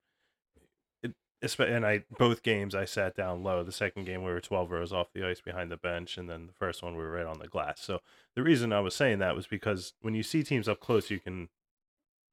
[1.41, 3.63] and I both games I sat down low.
[3.63, 6.47] The second game we were 12 rows off the ice behind the bench and then
[6.47, 7.81] the first one we were right on the glass.
[7.81, 7.99] So
[8.35, 11.19] the reason I was saying that was because when you see teams up close you
[11.19, 11.49] can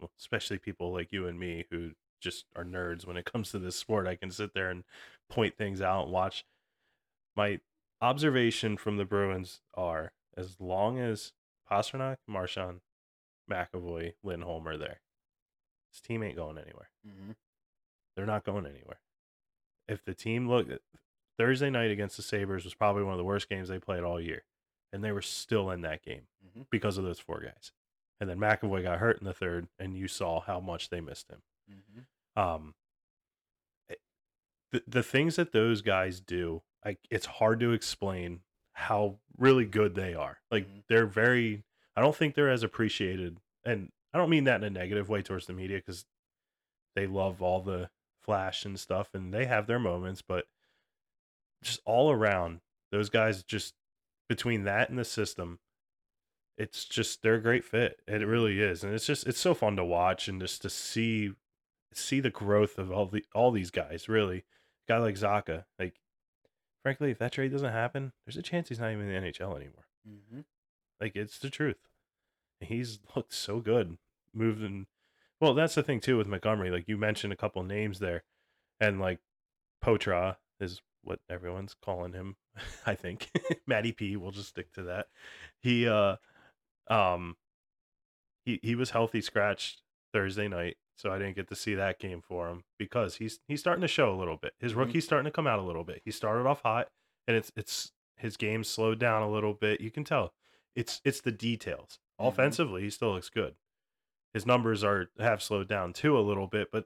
[0.00, 3.58] well, especially people like you and me who just are nerds when it comes to
[3.58, 4.06] this sport.
[4.06, 4.84] I can sit there and
[5.28, 6.44] point things out and watch.
[7.36, 7.60] My
[8.00, 11.32] observation from the Bruins are as long as
[11.70, 12.80] Pastrnak, Marchand,
[13.50, 15.00] McAvoy, Lindholm are there,
[15.92, 16.90] this team ain't going anywhere.
[17.06, 17.34] Mhm.
[18.18, 18.98] They're not going anywhere.
[19.86, 20.66] If the team look
[21.38, 24.20] Thursday night against the Sabres was probably one of the worst games they played all
[24.20, 24.42] year,
[24.92, 26.66] and they were still in that game Mhm.
[26.68, 27.70] because of those four guys.
[28.18, 31.28] And then McAvoy got hurt in the third, and you saw how much they missed
[31.30, 31.42] him.
[31.70, 32.06] Mhm.
[32.36, 32.74] Um,
[34.72, 39.94] the the things that those guys do, like it's hard to explain how really good
[39.94, 40.42] they are.
[40.50, 40.84] Like Mhm.
[40.88, 41.62] they're very.
[41.94, 45.22] I don't think they're as appreciated, and I don't mean that in a negative way
[45.22, 46.04] towards the media because
[46.96, 47.90] they love all the
[48.28, 50.44] flash and stuff, and they have their moments, but
[51.62, 52.60] just all around,
[52.92, 53.72] those guys just
[54.28, 55.60] between that and the system,
[56.58, 58.00] it's just they're a great fit.
[58.06, 61.30] It really is, and it's just it's so fun to watch and just to see
[61.94, 64.10] see the growth of all the all these guys.
[64.10, 65.94] Really, a guy like Zacha, like
[66.82, 69.56] frankly, if that trade doesn't happen, there's a chance he's not even in the NHL
[69.56, 69.86] anymore.
[70.06, 70.44] Mhm.
[71.00, 71.88] Like it's the truth.
[72.60, 73.96] He's looked so good,
[74.34, 74.86] moving.
[75.40, 76.70] Well, that's the thing too with Montgomery.
[76.70, 78.24] Like you mentioned a couple names there,
[78.80, 79.20] and like
[79.84, 82.36] Potra is what everyone's calling him.
[82.86, 83.30] I think
[83.66, 84.16] Matty P.
[84.16, 85.06] We'll just stick to that.
[85.60, 86.16] He uh,
[86.88, 87.36] um,
[88.44, 92.20] he he was healthy scratched Thursday night, so I didn't get to see that game
[92.20, 94.54] for him because he's he's starting to show a little bit.
[94.58, 94.76] His Mhm.
[94.78, 96.02] rookie's starting to come out a little bit.
[96.04, 96.88] He started off hot,
[97.26, 99.80] and it's it's his game slowed down a little bit.
[99.80, 100.32] You can tell
[100.74, 101.98] it's it's the details.
[102.20, 102.28] Mhm.
[102.28, 103.54] Offensively, he still looks good.
[104.34, 106.84] His numbers are have slowed down too a little bit, but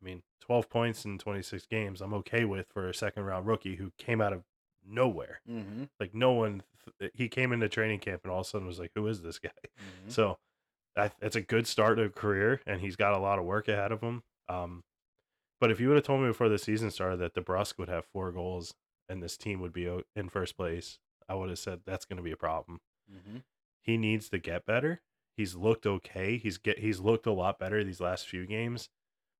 [0.00, 3.76] I mean, 12 points in 26 games, I'm okay with for a second round rookie
[3.76, 4.44] who came out of
[4.86, 5.40] nowhere.
[5.48, 5.90] Mhm.
[5.98, 6.62] Like no one,
[6.98, 9.22] th- he came into training camp and all of a sudden was like, "Who is
[9.22, 10.10] this guy?" Mhm.
[10.12, 10.38] So
[10.96, 13.68] I, it's a good start to a career, and he's got a lot of work
[13.68, 14.22] ahead of him.
[14.48, 14.82] Um,
[15.60, 18.06] but if you would have told me before the season started that DeBrusk would have
[18.06, 18.74] four goals
[19.08, 22.22] and this team would be in first place, I would have said that's going to
[22.22, 22.80] be a problem.
[23.12, 23.42] Mhm.
[23.82, 25.02] He needs to get better.
[25.40, 26.36] He's looked okay.
[26.36, 28.90] He's get he's looked a lot better these last few games.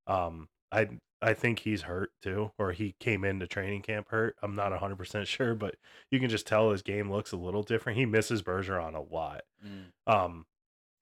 [0.07, 0.89] Um, I
[1.21, 4.35] I think he's hurt too, or he came into training camp hurt.
[4.43, 5.75] I'm not 100 percent sure, but
[6.11, 7.99] you can just tell his game looks a little different.
[7.99, 9.43] He misses Bergeron a lot.
[9.63, 9.93] Mm.
[10.11, 10.47] Um,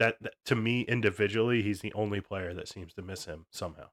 [0.01, 3.91] that, that to me individually, he's the only player that seems to miss him somehow,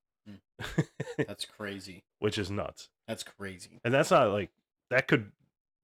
[1.19, 2.03] That's crazy.
[2.17, 2.89] which is nuts.
[3.07, 3.79] That's crazy.
[3.83, 4.49] And that's not like
[4.89, 5.33] that could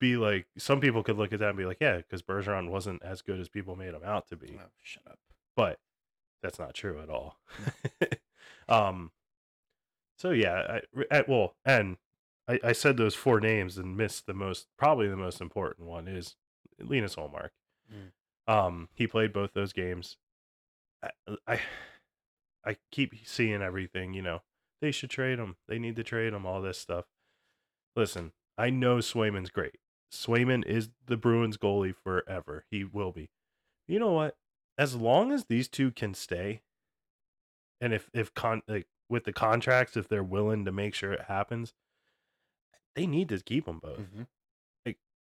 [0.02, 3.02] be like some people could look at that and be like, yeah, because Bergeron wasn't
[3.04, 5.20] as good as people made him out to be, Oh, shut up.
[5.56, 5.80] but
[6.44, 7.38] that's not true at all.
[8.68, 9.12] um,
[10.18, 10.80] so yeah,
[11.12, 11.98] I, well, and
[12.48, 16.08] I, I said those four names and missed the most, probably the most important one
[16.08, 16.36] is
[16.80, 17.50] Linus Ullmark.
[17.94, 18.12] Mm.
[18.54, 20.18] Um, he played both those games.
[21.04, 21.10] I,
[21.48, 21.60] I,
[22.66, 24.14] I keep seeing everything.
[24.16, 24.42] You know,
[24.82, 25.58] they should trade him.
[25.68, 26.46] They need to trade him.
[26.46, 27.06] All this stuff.
[27.96, 29.76] Listen, I know Swayman's great.
[30.12, 32.65] Swayman is the Bruins goalie forever.
[32.69, 33.30] He will be.
[33.88, 34.38] You know what?
[34.78, 36.62] As long as these two can stay,
[37.80, 41.24] and if if con like with the contracts, if they're willing to make sure it
[41.24, 41.74] happens,
[42.95, 44.00] they need to keep them both.
[44.00, 44.28] Mhm.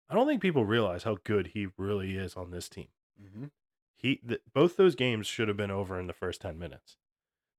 [0.08, 2.88] I don't think people realize how good he really is on this team.
[3.18, 3.50] Mhm.
[3.96, 6.98] He th- both those games should have been over in the first 10 minutes.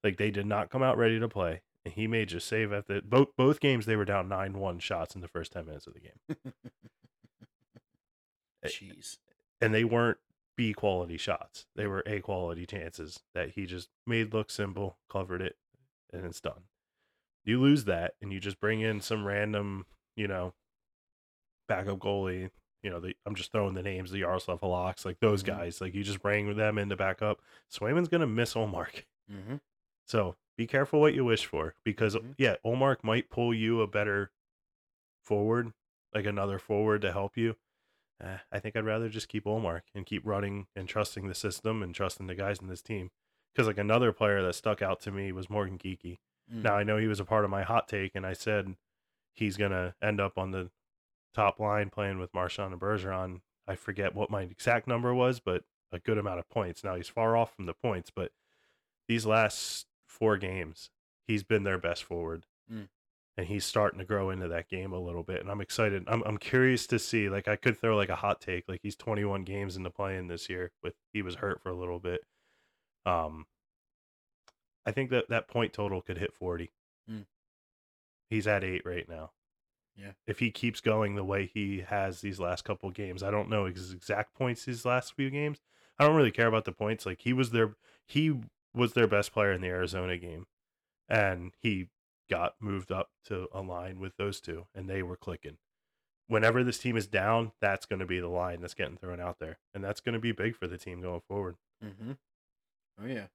[0.03, 1.63] Like they did not come out ready to play.
[1.83, 5.15] And he made just save at the both both games they were down 9-1 shots
[5.15, 6.19] in the first 10 minutes of the game.
[8.71, 9.17] Jeez.
[9.61, 10.17] And they weren't
[10.55, 11.65] B quality shots.
[11.75, 15.57] They were A quality chances that he just made look simple, covered it,
[16.11, 16.63] and it's done.
[17.45, 20.53] You lose that and you just bring in some random, you know,
[21.67, 22.49] backup goalie.
[22.83, 25.47] You know, the, I'm just throwing the names, the Yaroslav Halaks, like those Mhm.
[25.47, 25.81] guys.
[25.81, 27.41] Like you just bring them in to back up.
[27.71, 29.05] Swayman's gonna miss Ullmark.
[29.31, 29.55] Mm-hmm.
[30.05, 32.35] So be careful what you wish for because Mhm.
[32.37, 34.31] yeah, Ullmark might pull you a better
[35.23, 35.73] forward,
[36.13, 37.55] like another forward to help you.
[38.21, 41.81] Eh, I think I'd rather just keep Ullmark and keep running and trusting the system
[41.81, 43.11] and trusting the guys in this team.
[43.53, 46.19] Because like another player that stuck out to me was Morgan Geekie.
[46.51, 46.63] Mm.
[46.63, 48.75] Now I know he was a part of my hot take, and I said
[49.33, 50.71] he's gonna end up on the
[51.33, 53.41] top line playing with Marchand and Bergeron.
[53.67, 56.83] I forget what my exact number was, but a good amount of points.
[56.83, 58.31] Now he's far off from the points, but
[59.07, 60.89] these last four games,
[61.27, 62.45] he's been their best forward.
[62.71, 62.87] Mm.
[63.37, 65.41] And he's starting to grow into that game a little bit.
[65.41, 66.03] And I'm excited.
[66.07, 67.29] I'm I'm curious to see.
[67.29, 68.65] Like I could throw like a hot take.
[68.67, 70.71] Like he's 21 games into playing this year.
[70.83, 72.21] With he was hurt for a little bit.
[73.05, 73.45] Um,
[74.85, 76.71] I think that that point total could hit 40.
[77.09, 77.25] Mm.
[78.29, 79.31] He's at eight right now.
[79.95, 80.11] Yeah.
[80.27, 83.65] If he keeps going the way he has these last couple games, I don't know
[83.65, 85.59] his exact points these last few games.
[85.99, 87.05] I don't really care about the points.
[87.05, 88.33] Like he was their he
[88.73, 90.45] was their best player in the Arizona game,
[91.07, 91.89] and he
[92.33, 95.57] got moved up to align with those two, and they were clicking.
[96.27, 99.39] Whenever this team is down, that's going to be the line that's getting thrown out
[99.39, 101.57] there, and that's going to be big for the team going forward.
[101.83, 102.11] Mm-hmm.
[103.01, 103.27] Oh yeah,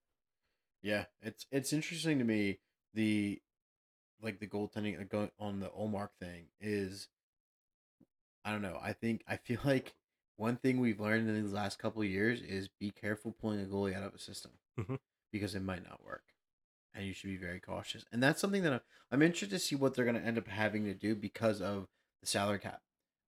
[0.82, 1.04] yeah.
[1.22, 2.58] It's it's interesting to me
[2.94, 3.40] the
[4.22, 7.08] like the goaltending uh, on the Ullmark thing is
[8.44, 8.78] I don't know.
[8.82, 9.94] I think I feel like
[10.36, 13.64] one thing we've learned in these last couple of years is be careful pulling a
[13.66, 14.98] goalie out of a system Mhm.
[15.32, 16.22] because it might not work,
[16.98, 18.04] and you should be very cautious.
[18.12, 18.80] And that's something that I'm,
[19.12, 21.86] I'm interested to see what they're going to end up having to do because of
[22.20, 22.80] the salary cap.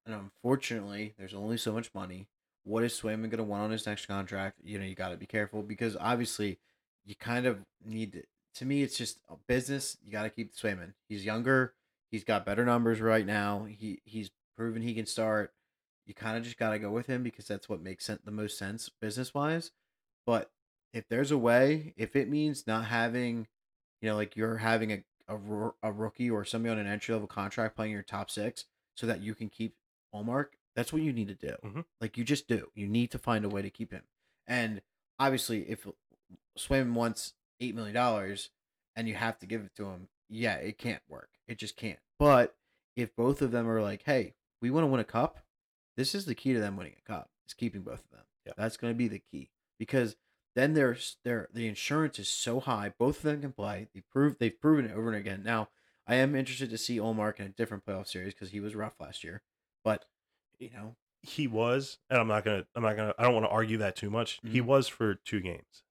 [0.05, 2.27] And unfortunately, there's only so much money.
[2.65, 4.59] What is Swayman going to want on his next contract?
[4.63, 6.59] You know, you got to be careful because obviously,
[7.07, 8.23] you kind of need to.
[8.57, 9.97] To me, it's just a business.
[10.05, 10.95] You got to keep Swayman.
[11.09, 11.75] He's younger.
[12.11, 13.67] He's got better numbers right now.
[13.69, 15.53] He he's proven he can start.
[16.07, 18.33] You kind of just got to go with him because that's what makes sense, the
[18.33, 19.71] most sense business wise.
[20.27, 20.51] But
[20.93, 23.47] if there's a way, if it means not having,
[24.01, 27.29] you know, like you're having a a, a rookie or somebody on an entry level
[27.29, 28.65] contract playing your top six,
[28.97, 29.77] so that you can keep
[30.13, 31.55] Ullmark, that's what you need to do.
[31.65, 31.85] Mhm.
[32.01, 32.71] Like you just do.
[32.75, 34.03] You need to find a way to keep him.
[34.49, 34.83] And
[35.21, 35.87] obviously, if
[36.57, 38.51] Swim wants eight million dollars
[38.97, 41.29] and you have to give it to him, yeah, it can't work.
[41.47, 41.99] It just can't.
[42.19, 42.57] But
[42.97, 45.39] if both of them are like, hey, we want to win a cup,
[45.97, 47.31] this is the key to them winning a cup.
[47.47, 48.25] Is keeping both of them.
[48.47, 48.53] Yeah.
[48.57, 50.17] That's going to be the key because
[50.61, 52.93] then there's their the insurance is so high.
[52.99, 53.89] Both of them can play.
[53.95, 55.43] They prove they've proven it over and again.
[55.45, 55.69] Now
[56.07, 58.95] I am interested to see Ullmark in a different playoff series because he was rough
[59.01, 59.43] last year.
[59.85, 60.05] But
[60.59, 62.67] you know, He was, and I'm not gonna.
[62.75, 63.15] I'm not gonna.
[63.19, 64.39] I don't want to argue that too much.
[64.43, 64.67] He Mhm.
[64.67, 65.83] was for two games.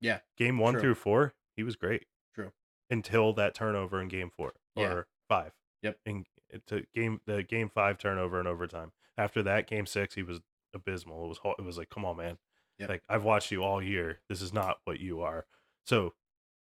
[0.00, 0.80] Yeah, Game one True.
[0.82, 2.06] through four, he was great.
[2.34, 2.52] True.
[2.90, 4.92] Until that turnover in game four Yeah.
[4.92, 5.52] or five.
[5.82, 5.98] Yep.
[6.06, 6.24] In
[6.66, 8.92] to game the game five turnover in overtime.
[9.16, 10.40] After that, game six, he was
[10.74, 11.24] abysmal.
[11.24, 12.38] It was it was like, come on, man.
[12.82, 12.88] Yep.
[12.90, 14.20] Like I've watched you all year.
[14.28, 15.46] This is not what you are.
[15.86, 16.14] So,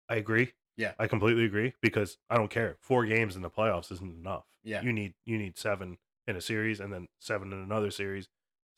[0.08, 0.52] I agree.
[0.76, 0.92] Yeah.
[0.98, 2.76] I completely agree because I don't care.
[2.80, 4.44] Four games in the playoffs isn't enough.
[4.64, 4.82] Yeah.
[4.82, 8.28] You need you need seven in a series and then seven in another series,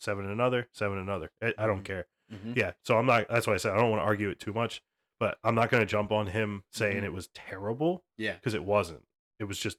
[0.00, 1.30] seven in another, seven in another.
[1.42, 1.84] I, I don't Mhm.
[1.84, 2.06] care.
[2.32, 2.56] Mhm.
[2.56, 2.72] Yeah.
[2.84, 3.28] So I'm not.
[3.28, 4.82] That's why I said I don't want to argue it too much,
[5.20, 7.06] but I'm not going to jump on him saying Mhm.
[7.06, 9.06] it was terrible yeah, because it wasn't.
[9.38, 9.78] It was just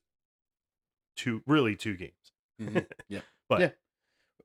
[1.15, 2.31] two, really two games.
[2.61, 2.87] Mhm.
[3.09, 3.69] yeah, But Yeah.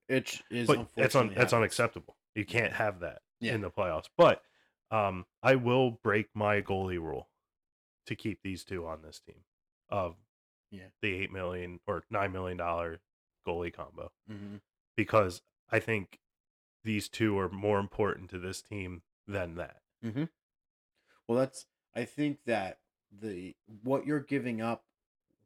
[0.09, 0.67] it is.
[0.67, 2.17] but that's un, that's unacceptable.
[2.35, 3.55] You can't have that Yeah.
[3.55, 4.09] in the playoffs.
[4.17, 4.43] But
[4.91, 7.29] um, I will break my goalie rule
[8.07, 9.45] to keep these two on this team
[9.89, 10.17] of
[10.71, 10.89] Yeah.
[11.01, 13.01] the eight million or nine million dollar
[13.47, 14.61] goalie combo Mhm.
[14.97, 16.21] because I think
[16.85, 19.83] these two are more important to this team than that.
[21.27, 21.67] Well, that's.
[21.95, 24.85] I think that the what you're giving up,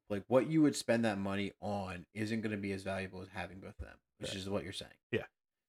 [0.09, 3.29] like what you would spend that money on, isn't going to be as valuable as
[3.29, 4.37] having both of them, which Right.
[4.38, 4.92] is what you're saying.
[5.11, 5.27] Yeah.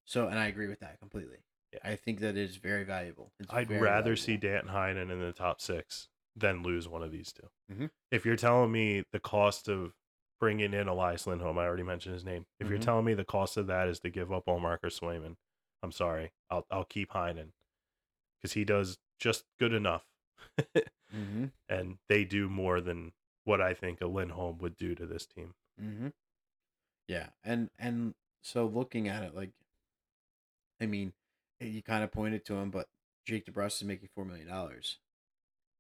[0.08, 1.39] So, and I agree with that completely.
[1.74, 1.80] Yeah.
[1.84, 3.34] I think that is very valuable.
[3.39, 4.41] It's I'd very rather see valuable.
[4.50, 7.89] Danton Heinen in the top six than lose one of these 2 Mhm.
[8.12, 9.93] If you're telling me the cost of
[10.39, 12.46] bringing in Elias Lindholm, I already mentioned his name.
[12.60, 12.80] If you're Mhm.
[12.80, 15.36] telling me the cost of that is to give up Ullmark or Swayman,
[15.84, 16.32] I'm sorry.
[16.50, 17.52] I'll I'll keep Heinen
[18.39, 20.06] because he does just good enough,
[21.12, 21.52] Mhm.
[21.70, 23.13] and they do more than
[23.46, 25.56] what I think a Lindholm would do to this team.
[25.82, 26.08] Mm-hmm.
[27.08, 29.52] Yeah, and and so looking at it, like,
[30.82, 31.13] I mean,
[31.60, 32.88] you kind of pointed to him, but
[33.26, 35.00] Jake DeBrusk is making four million dollars.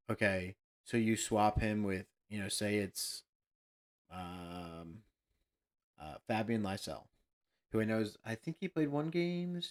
[0.09, 0.55] Okay,
[0.85, 3.23] so you swap him with, you know, say it's,
[4.09, 4.99] um,
[5.99, 7.03] uh, Fabian Lysell,
[7.71, 9.61] who I know is, I think he played one game.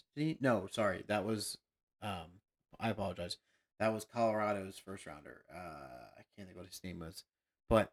[0.40, 1.56] No, sorry, that was,
[2.02, 2.40] um,
[2.78, 3.38] I apologize.
[3.78, 5.42] That was Colorado's first rounder.
[5.52, 5.58] Uh,
[6.18, 7.24] I can't think what his name was,
[7.68, 7.92] but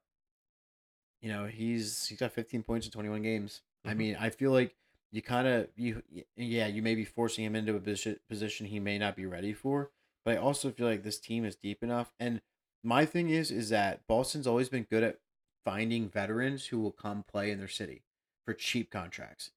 [1.21, 3.61] you know he's he's got 15 points in 21 games.
[3.85, 3.97] I Mhm.
[3.97, 4.75] mean, I feel like
[5.13, 6.01] you kind of you
[6.35, 9.53] yeah you may be forcing him into a position position he may not be ready
[9.53, 9.91] for,
[10.25, 12.11] but I also feel like this team is deep enough.
[12.19, 12.41] And
[12.83, 15.19] my thing is is that Boston's always been good at
[15.63, 18.01] finding veterans who will come play in their city
[18.43, 19.51] for cheap contracts.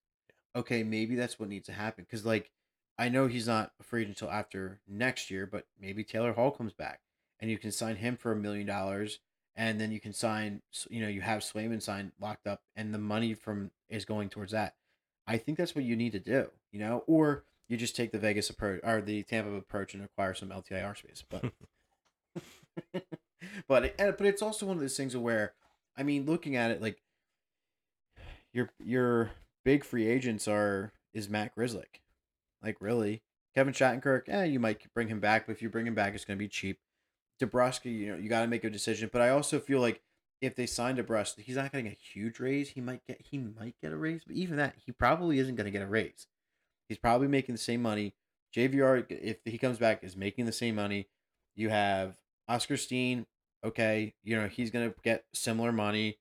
[0.54, 2.50] Okay, maybe that's what needs to happen because like
[2.98, 7.00] I know he's not free until after next year, but maybe Taylor Hall comes back
[7.40, 9.20] and you can sign him for a million dollars
[9.56, 12.98] and then you can sign you know you have Swayman signed locked up and the
[12.98, 14.74] money from is going towards that
[15.26, 18.18] i think that's what you need to do you know or you just take the
[18.18, 21.44] vegas approach or the tampa approach and acquire some ltir space but
[23.68, 25.54] but it, but it's also one of those things where
[25.96, 27.02] I mean, looking at it, like
[28.52, 29.30] your your
[29.64, 32.00] big free agents are is Matt Grzelcyk.
[32.62, 33.22] Like really,
[33.54, 36.24] Kevin Shattenkirk, eh, you might bring him back, but if you bring him back, it's
[36.24, 36.78] going to be cheap.
[37.40, 39.10] DeBrusk, you know, you got to make a decision.
[39.12, 40.02] But I also feel like
[40.40, 42.70] if they signed a brush, he's not getting a huge raise.
[42.70, 45.64] He might get he might get a raise, but even that, he probably isn't going
[45.64, 46.26] to get a raise.
[46.88, 48.14] He's probably making the same money.
[48.54, 51.08] JVR, if he comes back, is making the same money.
[51.54, 52.16] You have
[52.48, 53.26] Oskar Steen.
[53.64, 56.18] Okay, you know he's going to get similar money.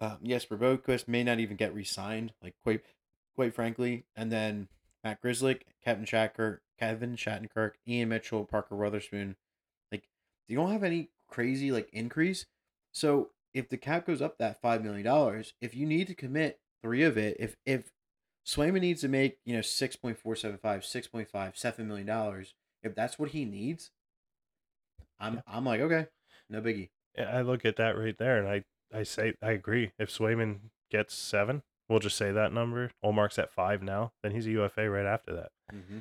[0.00, 2.82] Um, Jesper Boqvist may not even get re-signed, like quite,
[3.34, 4.04] quite frankly.
[4.14, 4.68] And then
[5.02, 9.36] Matt Grzelcyk, Kevin Shacker, Kevin Shattenkirk, Ian Mitchell, Parker Wotherspoon.
[9.90, 10.08] Like,
[10.48, 12.46] you don't have any crazy like increase.
[12.96, 16.60] So if the cap goes up that five million dollars, if you need to commit
[16.82, 17.92] three of it, if if
[18.46, 23.44] Swayman needs to make you know 6.475, 6.5, 7 million dollars, if that's what he
[23.44, 23.90] needs,
[25.20, 25.40] I'm Yeah.
[25.46, 26.06] I'm like okay,
[26.48, 26.88] no biggie.
[27.14, 28.64] Yeah, I look at that right there, and I
[28.98, 29.92] I say I agree.
[29.98, 32.92] If Swayman gets seven, we'll just say that number.
[33.04, 35.50] Ullmark's at five now, then he's a UFA right after that.
[35.70, 35.98] Mm-hmm.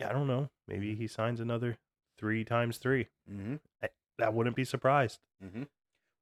[0.00, 0.48] Yeah, I don't know.
[0.66, 1.76] Maybe he signs another
[2.16, 3.08] three times three.
[3.30, 3.56] Mm-hmm.
[4.18, 5.20] That wouldn't be surprised.
[5.44, 5.64] Mm-hmm.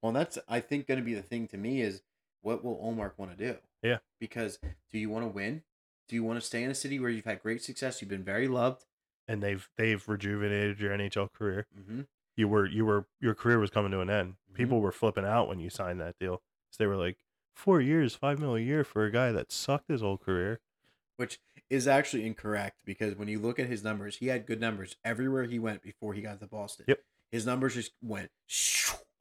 [0.03, 2.03] Well, that's I think going to be the thing to me is
[2.43, 3.59] what will Ullmark want to do?
[3.83, 3.99] Yeah.
[4.19, 4.59] Because
[4.91, 5.63] do you want to win?
[6.09, 8.01] Do you want to stay in a city where you've had great success?
[8.01, 8.85] You've been very loved.
[9.29, 11.67] And they've they've rejuvenated your NHL career.
[11.79, 12.03] Mm-hmm.
[12.37, 14.35] You were you were your career was coming to an end.
[14.51, 14.57] Mhm.
[14.57, 16.37] People were flipping out when you signed that deal.
[16.71, 17.19] 'Cause they were like,
[17.55, 20.61] four years, five mil a year for a guy that sucked his whole career.
[21.17, 21.39] Which
[21.69, 25.45] is actually incorrect because when you look at his numbers, he had good numbers everywhere
[25.45, 26.87] he went before he got to Boston.
[26.89, 27.05] Yep.
[27.33, 28.31] His numbers just went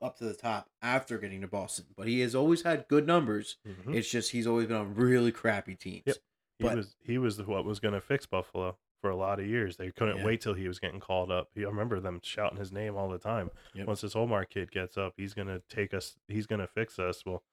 [0.01, 1.86] up to the top after getting to Boston.
[1.95, 3.57] But he has always had good numbers.
[3.68, 3.95] Mhm.
[3.95, 6.03] It's just he's always been on really crappy teams.
[6.05, 6.18] Yep.
[6.57, 9.45] He But- was he was what was going to fix Buffalo for a lot of
[9.47, 9.78] years.
[9.78, 10.26] They couldn't Yeah.
[10.26, 11.49] wait till he was getting called up.
[11.55, 13.49] I remember them shouting his name all the time.
[13.74, 13.88] Yep.
[13.88, 16.18] Once this Omar kid gets up, he's going to take us.
[16.28, 17.26] He's going to fix us.
[17.26, 17.43] Well,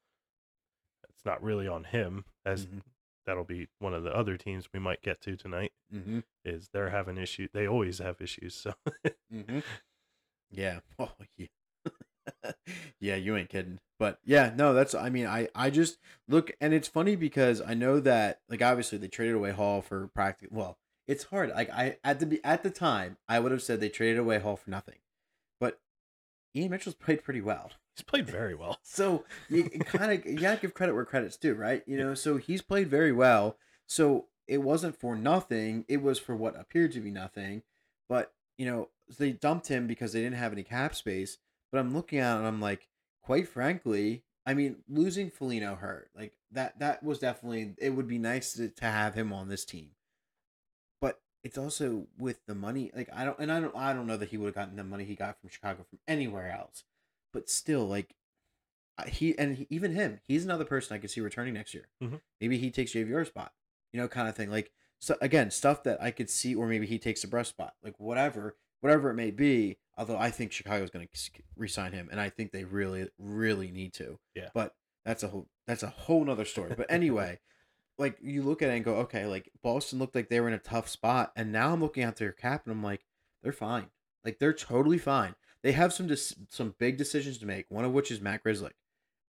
[1.08, 2.82] it's not really on him, as Mhm.
[3.26, 5.72] that'll be one of the other teams we might get to tonight.
[5.94, 6.20] Mm-hmm.
[6.44, 7.50] Is they're having issues.
[7.52, 8.54] They always have issues.
[8.56, 8.74] So
[9.32, 9.60] Mm-hmm.
[10.50, 10.80] Yeah.
[10.98, 11.46] Oh yeah.
[13.00, 13.78] yeah, you ain't kidding.
[13.98, 17.74] But yeah, no, that's I mean, I I just look and it's funny because I
[17.74, 21.50] know that like obviously they traded away Hall for practical well, it's hard.
[21.50, 24.56] Like I at the at the time, I would have said they traded away Hall
[24.56, 24.96] for nothing.
[25.60, 25.78] But
[26.54, 27.70] Ian Mitchell's played pretty well.
[27.94, 28.78] he's played very well.
[28.82, 31.82] So you kind of you gotta give credit where credit's due, right?
[31.86, 33.56] You know, so he's played very well.
[33.86, 37.62] So it wasn't for nothing; it was for what appeared to be nothing.
[38.08, 38.88] But you know,
[39.18, 41.38] they dumped him because they didn't have any cap space.
[41.72, 42.88] But I'm looking at it and I'm like,
[43.22, 46.10] quite frankly, I mean, losing Foligno hurt.
[46.16, 49.64] Like that that was definitely it would be nice to, to have him on this
[49.64, 49.90] team.
[51.00, 54.16] But it's also with the money, like I don't and I don't I don't know
[54.16, 56.84] that he would have gotten the money he got from Chicago from anywhere else.
[57.32, 58.14] But still, like
[59.08, 61.88] he and he, even him, he's another person I could see returning next year.
[62.02, 62.20] Mhm.
[62.40, 63.52] Maybe he takes JVR's spot,
[63.92, 64.50] you know, kind of thing.
[64.50, 67.74] Like so again, stuff that I could see, or maybe he takes the breast spot,
[67.82, 69.78] like whatever, whatever it may be.
[69.98, 73.94] Although I think Chicago's going to resign him, and I think they really, really need
[73.94, 74.18] to.
[74.34, 74.50] Yeah.
[74.52, 74.74] But
[75.06, 76.74] that's a whole that's a whole nother story.
[76.76, 77.38] But anyway,
[77.98, 80.54] like you look at it and go, okay, like Boston looked like they were in
[80.54, 83.06] a tough spot, and now I'm looking at their cap and I'm like,
[83.42, 83.86] they're fine.
[84.24, 85.34] Like they're totally fine.
[85.62, 87.66] They have some dis- some big decisions to make.
[87.70, 88.72] One of which is Matt Grzelcyk.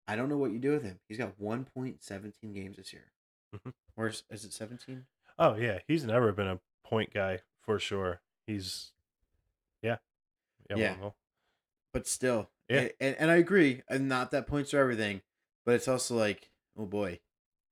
[0.07, 0.99] I don't know what you do with him.
[1.07, 3.11] He's got 1.17 games this year.
[3.55, 3.73] Mhm.
[3.95, 5.05] Or is, is it 17?
[5.39, 8.21] Oh yeah, he's never been a point guy for sure.
[8.45, 8.91] He's
[10.75, 10.95] Yeah.
[10.99, 11.15] well,
[11.93, 12.81] But still, Yeah.
[12.81, 13.81] a- And, and I agree.
[13.89, 15.21] And not that points are everything,
[15.65, 17.19] but it's also like, oh boy,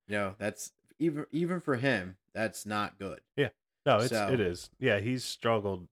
[0.08, 3.22] you know, that's even even for him, that's not good.
[3.36, 3.50] Yeah.
[3.86, 4.70] No, it's So- it is.
[4.80, 5.88] Yeah, he's struggled.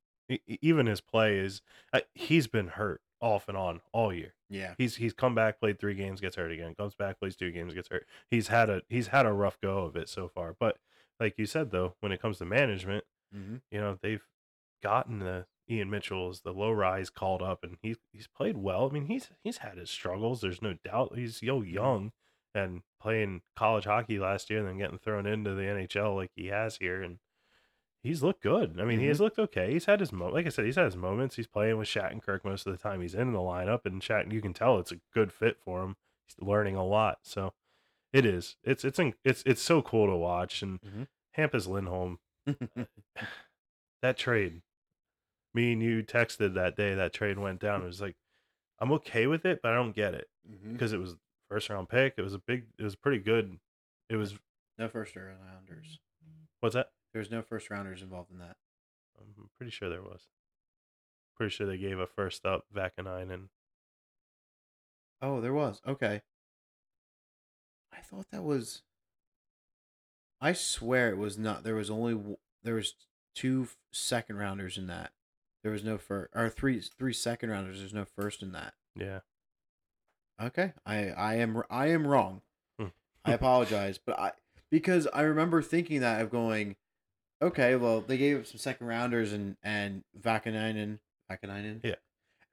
[0.48, 4.34] Even his play is uh, he's been hurt off and on all year.
[4.50, 4.74] Yeah.
[4.78, 6.74] He's he's come back, played three games, gets hurt again.
[6.76, 8.08] Comes back, plays two games, gets hurt.
[8.32, 10.56] He's had a he's had a rough go of it so far.
[10.60, 10.78] But
[11.20, 13.04] like you said though, when it comes to management,
[13.36, 13.58] Mm-hmm.
[13.72, 14.26] you know they've
[14.82, 18.88] gotten the Ian Mitchell's the Lohrei's called up, and he's he's played well.
[18.90, 20.42] I mean he's he's had his struggles.
[20.42, 21.14] There's no doubt.
[21.16, 22.12] He's yo young
[22.56, 26.48] and playing college hockey last year, and then getting thrown into the NHL like he
[26.48, 27.18] has here, and
[28.04, 28.78] he's looked good.
[28.80, 29.72] I mean he has looked okay.
[29.72, 31.36] He's had his mo like I said, he's had his moments.
[31.38, 33.02] He's playing with Shattenkirk most of the time.
[33.02, 35.96] He's in the lineup, and Shatten you can tell it's a good fit for him.
[36.28, 37.54] He's learning a lot, so.
[38.12, 38.58] It is.
[38.64, 41.08] It's it's it's it's so cool to watch, and Mhm.
[41.36, 42.20] Hampus Lindholm
[44.04, 44.62] that trade,
[45.54, 47.82] me and you texted that day that trade went down.
[47.82, 48.16] It was like,
[48.80, 50.74] I'm okay with it, but I don't get it mm-hmm.
[50.74, 51.16] because it was
[51.50, 52.16] first round pick.
[52.18, 53.60] It was a big, it was pretty good.
[54.10, 54.36] It was
[54.78, 56.00] No first rounders.
[56.60, 56.92] what's that?
[57.14, 58.56] There's no first rounders involved in that.
[59.18, 60.28] I'm pretty sure there was.
[61.38, 63.50] Pretty sure they gave a first up Vaakanainen and
[65.22, 65.82] Oh, there was.
[65.88, 66.22] Okay.
[67.94, 68.82] I thought that was.
[70.42, 71.64] I swear it was not.
[71.64, 72.96] There was only there was
[73.34, 75.12] two second rounders in that.
[75.64, 77.80] There was no first or three three second rounders.
[77.80, 78.74] There's no first in that.
[78.96, 79.20] Yeah.
[80.42, 82.42] Okay, I I am I am wrong.
[82.80, 82.88] Hmm.
[83.24, 84.32] I apologize, but I
[84.72, 86.76] because I remember thinking that of going,
[87.42, 91.00] okay, well they gave up some second rounders and and Vaakanainen
[91.32, 91.96] Vaakanainen Yeah.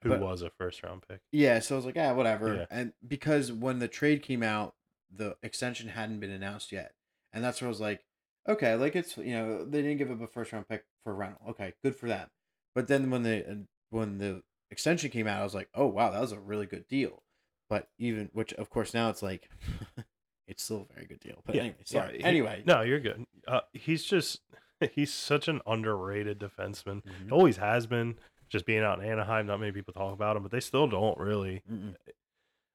[0.03, 1.21] Who But- was a first round pick?
[1.33, 2.55] Yeah, so I was like, yeah, whatever.
[2.55, 2.67] Yeah.
[2.71, 4.75] And because when the trade came out,
[5.15, 6.95] the extension hadn't been announced yet,
[7.33, 8.05] and that's where I was like,
[8.49, 11.43] okay, like it's you know they didn't give up a first round pick for Reynolds.
[11.49, 12.29] Okay, good for them.
[12.75, 13.55] But then when the uh,
[13.91, 16.87] when the extension came out, I was like, oh wow, that was a really good
[16.89, 17.23] deal.
[17.69, 19.49] But even which of course now it's like,
[20.47, 21.43] it's still a very good deal.
[21.45, 22.19] But Yeah, anyway, sorry.
[22.19, 23.25] he- anyway, No, you're good.
[23.47, 24.41] Uh, he's just
[24.93, 27.03] he's such an underrated defenseman.
[27.05, 27.33] Mhm.
[27.33, 28.17] Always has been.
[28.49, 31.17] Just being out in Anaheim, not many people talk about him, but they still don't
[31.19, 31.63] really.
[31.71, 31.95] Mm-mm.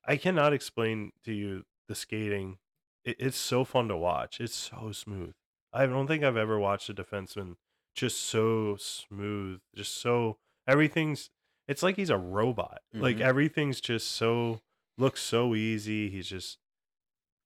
[0.08, 2.60] I cannot explain to you the skating.
[3.04, 4.39] It, it's so fun to watch.
[4.39, 5.34] It's so smooth.
[5.74, 7.56] I don't think I've ever watched a defenseman
[7.96, 10.38] just so smooth, just so
[10.68, 11.30] everything's.
[11.68, 12.82] It's like he's a robot.
[12.93, 13.22] Like Mhm.
[13.22, 14.62] everything's just so
[14.98, 16.10] looks so easy.
[16.10, 16.60] He's just.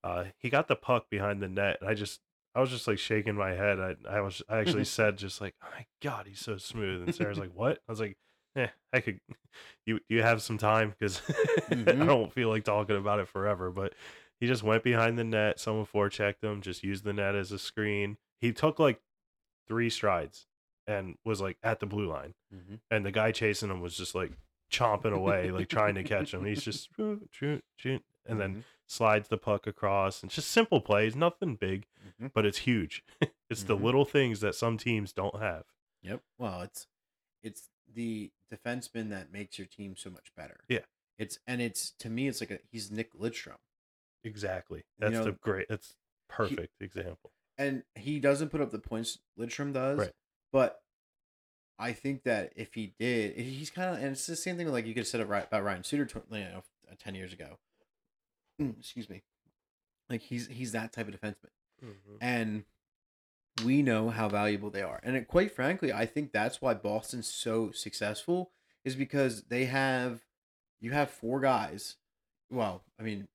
[0.03, 2.21] Uh, he got the puck behind the net, and I just,
[2.55, 3.79] I was just like shaking my head.
[3.79, 7.03] I, I was, I actually said just like, oh my god, he's so smooth.
[7.03, 7.79] And Sarah's like, what?
[7.87, 8.17] I was like,
[8.55, 9.19] eh, I could.
[9.85, 12.05] You, you have some time because I Mhm.
[12.05, 13.71] don't feel like talking about it forever.
[13.71, 13.93] But
[14.39, 15.59] he just went behind the net.
[15.59, 16.61] Someone forechecked him.
[16.61, 18.17] Just used the net as a screen.
[18.39, 19.01] He took like
[19.69, 20.47] three strides
[20.87, 22.81] and was like at the blue line, Mhm.
[22.91, 24.33] and the guy chasing him was just like
[24.69, 26.43] chomping away, like trying to catch him.
[26.45, 28.63] He's just and then Mhm.
[28.87, 30.21] slides the puck across.
[30.21, 31.87] And just simple plays, nothing big,
[32.19, 32.33] Mhm.
[32.33, 33.03] but it's huge.
[33.49, 33.83] it's the Mhm.
[33.83, 35.65] little things that some teams don't have.
[36.01, 36.21] Yep.
[36.37, 36.87] Well, it's
[37.41, 40.59] it's the defenseman that makes your team so much better.
[40.67, 40.85] Yeah.
[41.17, 43.57] It's and it's to me it's like a he's Nick Lidstrom.
[44.23, 44.79] Exactly.
[44.79, 45.67] You That's know, the great.
[45.69, 45.95] That's
[46.27, 47.31] perfect example.
[47.59, 49.99] And he doesn't put up the points Lidstrom does.
[49.99, 50.11] Right.
[50.51, 50.81] But
[51.77, 54.87] I think that if he did, he's kind of and it's the same thing like
[54.87, 57.57] you could have said about Ryan Suter tw- you know, uh, 10 years ago.
[58.61, 59.21] Mm, Excuse me.
[60.09, 61.51] Like he's he's that type of defenseman.
[62.21, 62.63] and
[63.65, 64.99] we know how valuable they are.
[65.03, 68.51] And it, quite frankly, I think that's why Boston's so successful
[68.85, 70.21] is because they have
[70.81, 71.97] you have four guys.
[72.49, 73.27] Well, I mean,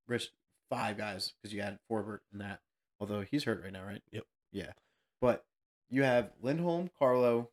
[0.70, 2.61] five guys because you had Forbort in that.
[3.05, 4.00] Although he's hurt right now, right?
[4.12, 4.24] Yep.
[4.50, 4.72] Yeah,
[5.20, 5.44] but
[5.90, 7.50] you have Lindholm, Carlo.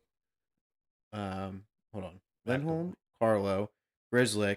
[1.12, 3.68] Um, hold on, Lindholm, Carlo,
[4.10, 4.56] Grzelcyk,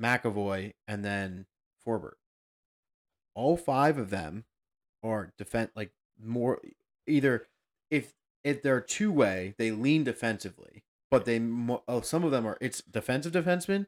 [0.00, 1.46] McAvoy, and then
[1.86, 2.16] Forbort.
[3.34, 4.44] All five of them
[5.02, 5.92] are defend like
[6.22, 6.60] more
[7.06, 7.46] either
[7.90, 8.12] if
[8.44, 12.58] if they're two way they lean defensively, but they mo- oh some of them are
[12.60, 13.86] it's defensive defensemen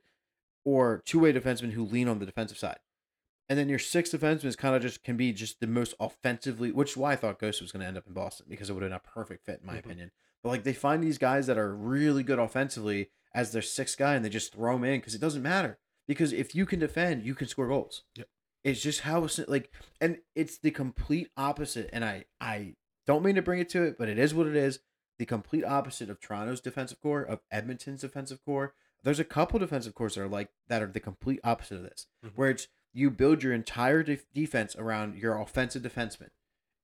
[0.65, 2.79] or two way defensemen who lean on the defensive side.
[3.49, 6.71] And then your sixth defenseman is kind of just can be just the most offensively,
[6.71, 8.75] which is why I thought Ghost was going to end up in Boston because it
[8.75, 9.79] would have been a perfect fit in my Mhm.
[9.79, 10.11] opinion.
[10.43, 14.15] But like they find these guys that are really good offensively as their sixth guy
[14.15, 17.25] and they just throw them in because it doesn't matter because if you can defend,
[17.25, 18.05] you can score goals.
[18.17, 18.29] Yep.
[18.65, 21.89] It's just how like, and it's the complete opposite.
[21.93, 22.77] And I I
[23.07, 24.81] don't mean to bring it to it, but it is what it is.
[25.19, 28.75] The complete opposite of Toronto's defensive core, of Edmonton's defensive core.
[29.03, 32.07] There's a couple defensive cores that are like that are the complete opposite of this,
[32.25, 32.33] Mhm.
[32.35, 36.31] where it's you build your entire def- defense around your offensive defenseman,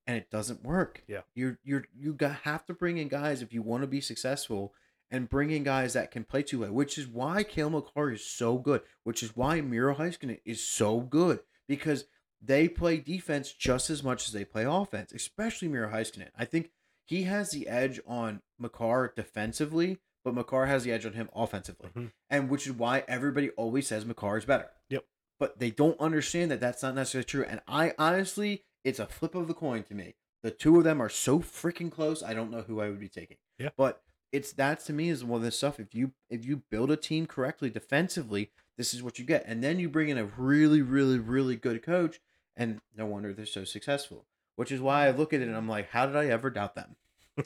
[0.07, 1.03] and it doesn't work.
[1.07, 1.21] Yeah.
[1.33, 4.73] you're you're you got, have to bring in guys if you want to be successful,
[5.11, 8.25] and bring in guys that can play two way, which is why Cale Makar is
[8.25, 12.05] so good, which is why Miro Heiskanen is so good because
[12.41, 16.29] they play defense just as much as they play offense, especially Miro Heiskanen.
[16.37, 16.71] I think
[17.05, 21.89] he has the edge on Makar defensively, but Makar has the edge on him offensively,
[21.95, 22.11] Mhm.
[22.29, 24.71] and which is why everybody always says Makar is better.
[24.89, 25.05] Yep.
[25.39, 27.45] But they don't understand that that's not necessarily true.
[27.47, 30.15] And I honestly, it's a flip of the coin to me.
[30.43, 32.21] The two of them are so freaking close.
[32.23, 33.37] I don't know who I would be taking.
[33.57, 33.69] Yeah.
[33.75, 35.79] But it's that to me is one of the stuff.
[35.79, 39.63] If you if you build a team correctly defensively, this is what you get, and
[39.63, 42.19] then you bring in a really, really, really good coach,
[42.55, 44.25] and no wonder they're so successful.
[44.55, 46.75] Which is why I look at it and I'm like, how did I ever doubt
[46.75, 46.95] them?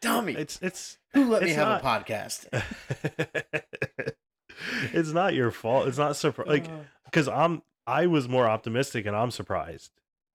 [0.00, 0.34] Dummy.
[0.34, 2.46] It's it's Who let me it's have not- a podcast?
[5.00, 5.88] it's not your fault.
[5.88, 6.66] It's not surpri- like
[7.06, 9.90] because I'm I was more optimistic and I'm surprised.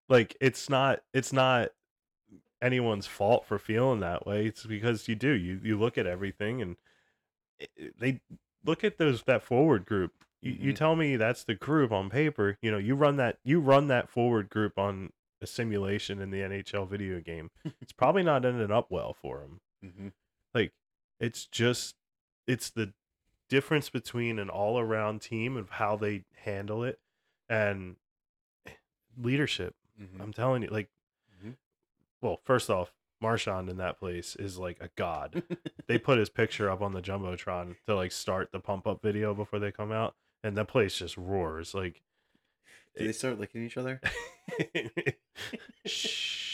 [0.09, 1.69] Like it's not it's not
[2.61, 4.45] anyone's fault for feeling that way.
[4.47, 5.29] It's because you do.
[5.31, 6.75] You you look at everything and
[7.59, 8.21] it- they
[8.63, 10.11] look at those that forward group.
[10.41, 10.75] You, you Mhm.
[10.75, 12.57] tell me that's the group on paper.
[12.61, 15.11] You know, you run that you run that forward group on
[15.41, 17.51] a simulation in the NHL video game.
[17.81, 20.11] it's probably not ending up well for them mhm.
[20.53, 20.71] like
[21.19, 21.95] it's just
[22.47, 22.93] it's the
[23.49, 26.99] difference between an all around team of how they handle it
[27.49, 27.95] and
[29.17, 29.75] leadership.
[29.99, 30.19] Mhm.
[30.21, 30.89] I'm telling you, like,
[31.43, 31.55] Mhm.
[32.21, 35.43] well, first off, Marchand in that place is like a god.
[35.87, 39.33] they put his picture up on the jumbotron to like start the pump up video
[39.33, 41.73] before they come out, and the place just roars.
[41.73, 42.01] Like,
[42.97, 44.01] Do they start licking each other?
[45.85, 46.44] shh.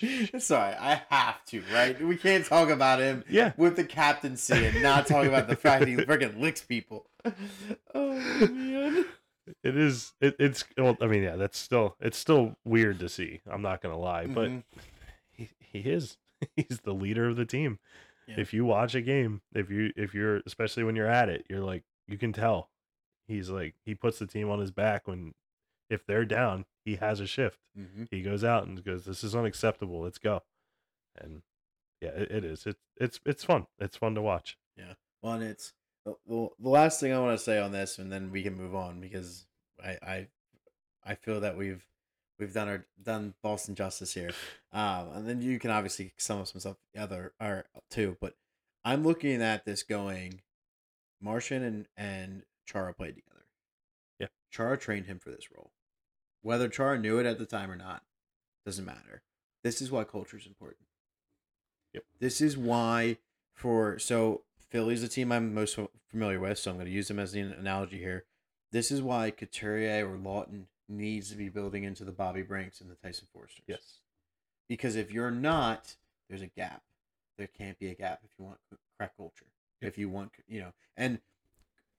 [0.38, 2.00] Sorry, I have to, right?
[2.00, 5.86] We can't talk about him Yeah, with the captaincy and not talk about the fact
[5.86, 7.06] he freaking licks people.
[7.94, 8.12] Oh
[8.50, 9.04] man.
[9.64, 10.12] it is.
[10.20, 10.64] It, it's.
[10.76, 11.96] Well, I mean, yeah, that's still.
[12.00, 13.40] It's still weird to see.
[13.50, 14.62] I'm not gonna lie, but Mhm.
[15.32, 16.16] he, he is.
[16.56, 17.78] He's the leader of the team.
[18.26, 18.36] Yeah.
[18.38, 21.60] If you watch a game, if you if you're especially when you're at it, you're
[21.64, 22.70] like you can tell.
[23.26, 25.34] He's like he puts the team on his back when
[25.90, 27.58] if they're down, he has a shift.
[27.76, 28.08] Mhm.
[28.10, 30.00] He goes out and goes, "This is unacceptable.
[30.00, 30.42] Let's go."
[31.16, 31.42] And
[32.00, 32.66] yeah, it, it is.
[32.66, 33.66] It's it's it's fun.
[33.78, 34.58] It's fun to watch.
[34.76, 34.94] Yeah.
[35.22, 35.72] Well, and it's
[36.04, 38.74] the, the last thing I want to say on this, and then we can move
[38.74, 39.46] on because
[39.82, 40.28] I I
[41.04, 41.84] I feel that we've
[42.38, 44.30] we've done our done Boston justice here.
[44.72, 48.36] Um, and then you can obviously sum up some stuff other or too, but
[48.84, 50.40] I'm looking at this going,
[51.20, 53.46] Marchand and and Chara played together.
[54.18, 54.28] Yeah.
[54.50, 55.72] Chara trained him for this role,
[56.42, 58.02] whether Char knew it at the time or not,
[58.64, 59.22] doesn't matter.
[59.64, 60.86] This is why culture is important.
[61.94, 62.04] Yep.
[62.20, 63.18] This is why
[63.54, 65.78] for so Philly's the team I'm most
[66.10, 68.24] familiar with, so I'm going to use them as the analogy here.
[68.70, 72.90] This is why Couturier or Laughton needs to be building into the Bobby Brinks and
[72.90, 73.62] the Tyson Foersters.
[73.66, 74.00] Yes.
[74.68, 75.96] Because if you're not,
[76.28, 76.82] there's a gap.
[77.38, 78.58] There can't be a gap if you want
[78.98, 79.46] crack culture.
[79.80, 81.20] If you want, you know, and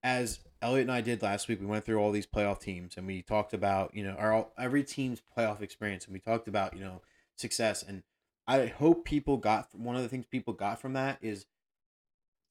[0.03, 3.05] as Elliot and I did last week, we went through all these playoff teams and
[3.05, 6.81] we talked about, you know, our every team's playoff experience and we talked about, you
[6.81, 7.01] know,
[7.35, 7.83] success.
[7.83, 8.03] And
[8.47, 11.45] I hope people got one of the things people got from that is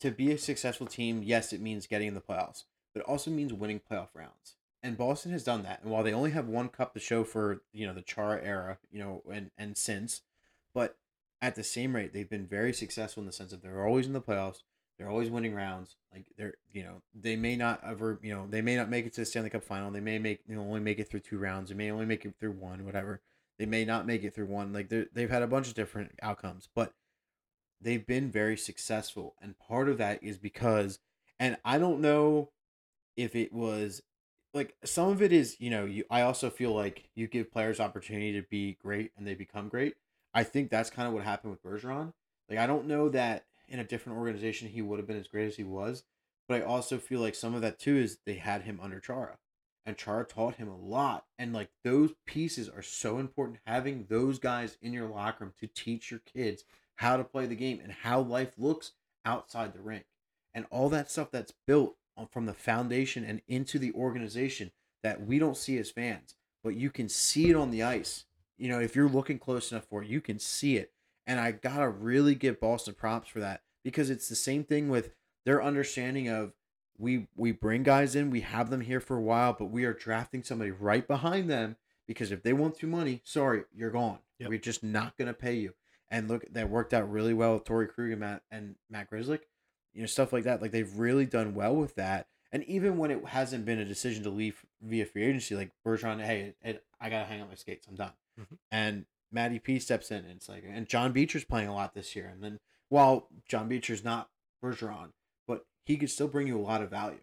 [0.01, 1.23] to be a successful team.
[1.23, 4.55] Yes, it means getting in the playoffs, but it also means winning playoff rounds.
[4.83, 5.83] And Boston has done that.
[5.83, 8.79] And while they only have one cup to show for, you know, the Chara era,
[8.91, 10.23] you know, and and since,
[10.73, 10.97] but
[11.43, 14.13] at the same rate, they've been very successful in the sense that they're always in
[14.13, 14.63] the playoffs.
[14.99, 15.97] They're always winning rounds.
[16.13, 19.13] Like they're, you know, they may not ever, you know, they may not make it
[19.15, 19.91] to the Stanley Cup final.
[19.91, 21.71] They may make, you know, only make it through two rounds.
[21.71, 23.23] They may only make it through one, whatever.
[23.59, 24.73] They may not make it through one.
[24.73, 26.95] Like they they've had a bunch of different outcomes, but
[27.81, 29.35] they've been very successful.
[29.41, 30.99] And part of that is because,
[31.39, 32.51] and I don't know
[33.17, 34.03] if it was
[34.55, 36.05] like some of it is, you know, you.
[36.11, 39.95] I also feel like you give players opportunity to be great and they become great.
[40.35, 42.13] I think that's kind of what happened with Bergeron.
[42.49, 45.47] Like I don't know that in a different organization he would have been as great
[45.47, 46.05] as he was,
[46.49, 49.39] but I also feel like some of that too is they had him under Chara,
[49.85, 51.27] and Chara taught him a lot.
[51.39, 53.59] And like those pieces are so important.
[53.67, 56.65] Having those guys in your locker room to teach your kids
[56.97, 58.93] how to play the game and how life looks
[59.25, 60.05] outside the rink,
[60.55, 61.97] and all that stuff that's built
[62.31, 66.91] from the foundation and into the organization that we don't see as fans, but you
[66.91, 68.25] can see it on the ice.
[68.57, 70.93] You know, if you're looking close enough for it, you can see it.
[71.29, 75.11] And I gotta really give Boston props for that because it's the same thing with
[75.45, 76.55] their understanding of
[76.97, 79.93] we we bring guys in, we have them here for a while, but we are
[79.93, 81.77] drafting somebody right behind them
[82.07, 84.19] because if they want through money, sorry, you're gone.
[84.41, 84.49] Yep.
[84.49, 85.75] We're just not gonna pay you.
[86.11, 89.41] And look, that worked out really well with Torey Krug and Matt and Matt Grzelcyk.
[89.93, 90.63] You know, stuff like that.
[90.63, 92.27] Like they've really done well with that.
[92.51, 96.25] And even when it hasn't been a decision to leave via free agency, like Bergeron,
[96.25, 97.87] hey, it, I gotta hang up my skates.
[97.87, 98.13] I'm done.
[98.41, 98.57] Mhm.
[98.73, 102.17] And Matty P steps in, and it's like, and John Beecher's playing a lot this
[102.17, 102.29] year.
[102.33, 102.59] And then
[102.89, 104.31] while John Beecher's not
[104.63, 105.11] Bergeron,
[105.47, 107.21] but he could still bring you a lot of value.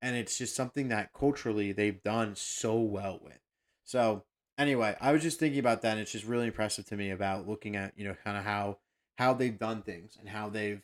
[0.00, 3.40] And it's just something that culturally they've done so well with.
[3.84, 4.24] So
[4.56, 7.48] anyway, I was just thinking about that, and it's just really impressive to me about
[7.48, 8.78] looking at you know kind of how
[9.16, 10.82] how they've done things and how they've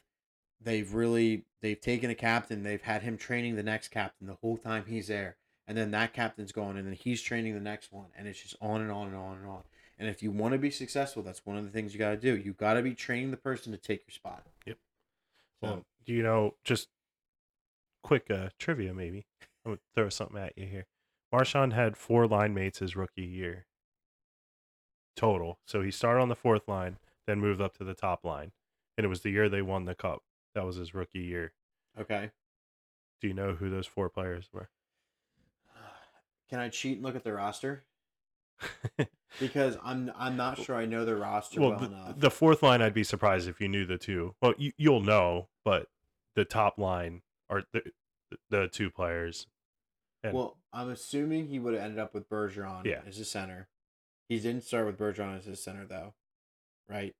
[0.61, 4.57] they've really they've taken a captain, they've had him training the next captain the whole
[4.57, 5.37] time he's there,
[5.69, 8.57] and then that captain's gone, and then he's training the next one, and it's just
[8.61, 9.63] on and on and on and on.
[9.99, 12.17] And if you want to be successful, that's one of the things you got to
[12.17, 12.37] do.
[12.37, 14.45] You got to be training the person to take your spot.
[14.67, 14.79] Yep.
[15.63, 16.89] So, Well, do you know just
[18.03, 19.27] quick uh, trivia maybe?
[19.65, 20.87] I'm gonna throw something at you here.
[21.33, 23.67] Marchand had four line mates his rookie year
[25.17, 25.59] total.
[25.67, 28.53] So he started on the fourth line, then moved up to the top line,
[28.97, 30.23] and it was the year they won the cup.
[30.55, 31.53] That was his rookie year.
[31.99, 32.31] okay.
[33.21, 34.69] Do you know who those four players were?
[36.51, 37.85] Can I cheat and look at the roster?
[39.41, 42.21] Because I'm I'm not sure I know their roster well, well, the, enough.
[42.21, 44.37] the fourth line, I'd be surprised if you knew the two.
[44.41, 45.89] Well, you, you'll know, but
[46.37, 47.83] the top line are the
[48.51, 49.49] the two players.
[50.23, 53.01] And well, I'm assuming he would have ended up with Bergeron Yeah.
[53.07, 53.69] as a center.
[54.29, 56.15] He didn't start with Bergeron as his center though,
[56.89, 57.15] right?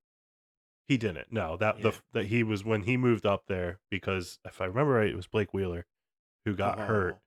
[0.87, 1.31] he didn't.
[1.33, 1.89] No, that Yeah.
[1.91, 5.15] the that he was when he moved up there because if I remember right, it
[5.17, 5.85] was Blake Wheeler
[6.45, 7.21] who got hurt, Oh,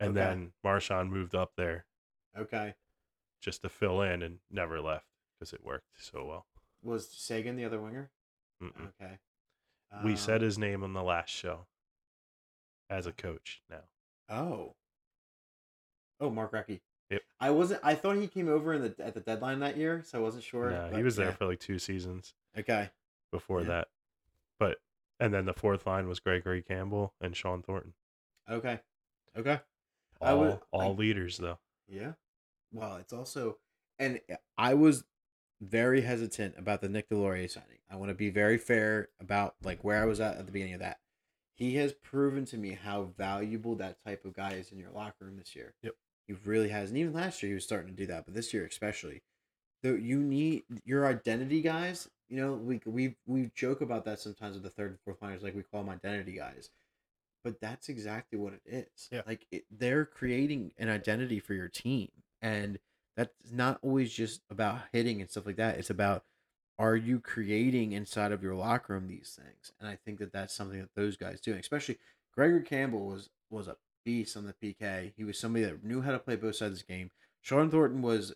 [0.00, 0.26] and okay.
[0.26, 1.84] then Marchand moved up there
[2.38, 2.74] Okay.
[3.40, 5.06] Just to fill in and never left
[5.38, 6.46] because it worked so well.
[6.82, 8.10] Was Seguin the other winger?
[8.62, 8.88] Mm-mm.
[9.00, 9.18] Okay.
[10.04, 11.66] we said Um, his name on the last show
[12.90, 13.84] as a coach now.
[14.28, 14.74] Oh.
[16.20, 16.80] Oh, Mark Recchi.
[17.10, 17.22] Yep.
[17.38, 17.80] I wasn't.
[17.84, 20.42] I thought he came over in the at the deadline that year, so I wasn't
[20.44, 20.70] sure.
[20.70, 22.90] no, he but was there for like two seasons Okay.
[23.30, 23.66] before Yeah.
[23.68, 23.88] that.
[24.58, 24.78] But
[25.20, 27.92] and then the fourth line was Gregory Campbell and Shawn Thornton.
[28.50, 28.80] Okay.
[29.36, 29.60] Okay.
[30.20, 31.58] I All would- all I- leaders though.
[31.86, 32.14] Yeah.
[32.72, 33.58] Well, it's also,
[33.98, 34.20] and
[34.58, 35.04] I was
[35.60, 37.78] very hesitant about the Nick Deslauriers signing.
[37.90, 40.74] I want to be very fair about like where I was at at the beginning
[40.74, 40.98] of that.
[41.54, 45.24] He has proven to me how valuable that type of guy is in your locker
[45.24, 45.74] room this year.
[45.82, 45.94] Yep.
[46.26, 48.52] He really has, and even last year he was starting to do that, but this
[48.52, 49.22] year especially.
[49.82, 52.08] Though you need your identity guys.
[52.28, 55.42] You know, we we we joke about that sometimes with the third and fourth liners,
[55.44, 56.70] like we call them identity guys
[57.46, 59.08] but that's exactly what it is.
[59.12, 59.22] Yeah.
[59.24, 62.08] Like it, they're creating an identity for your team,
[62.42, 62.78] and
[63.16, 65.78] that's not always just about hitting and stuff like that.
[65.78, 66.24] It's about
[66.78, 70.54] are you creating inside of your locker room these things, and I think that that's
[70.54, 71.54] something that those guys do.
[71.54, 71.98] Especially
[72.34, 75.12] Gregory Campbell was was a beast on the PK.
[75.16, 77.10] He was somebody that knew how to play both sides of the game.
[77.40, 78.34] Shawn Thornton was,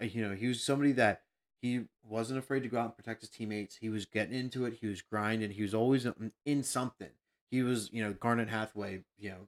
[0.00, 1.22] you know, he was somebody that
[1.60, 3.76] he wasn't afraid to go out and protect his teammates.
[3.76, 4.78] He was getting into it.
[4.80, 5.50] He was grinding.
[5.50, 7.10] He was always in- in something
[7.52, 9.46] he was you know Garnet Hathaway you know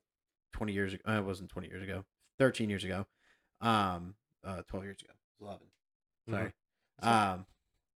[0.52, 2.04] 20 years ago uh, it wasn't 20 years ago
[2.38, 3.06] 13 years ago
[3.60, 5.12] um uh 12 years ago.
[5.40, 5.60] 11
[6.30, 6.52] sorry.
[7.02, 7.46] Um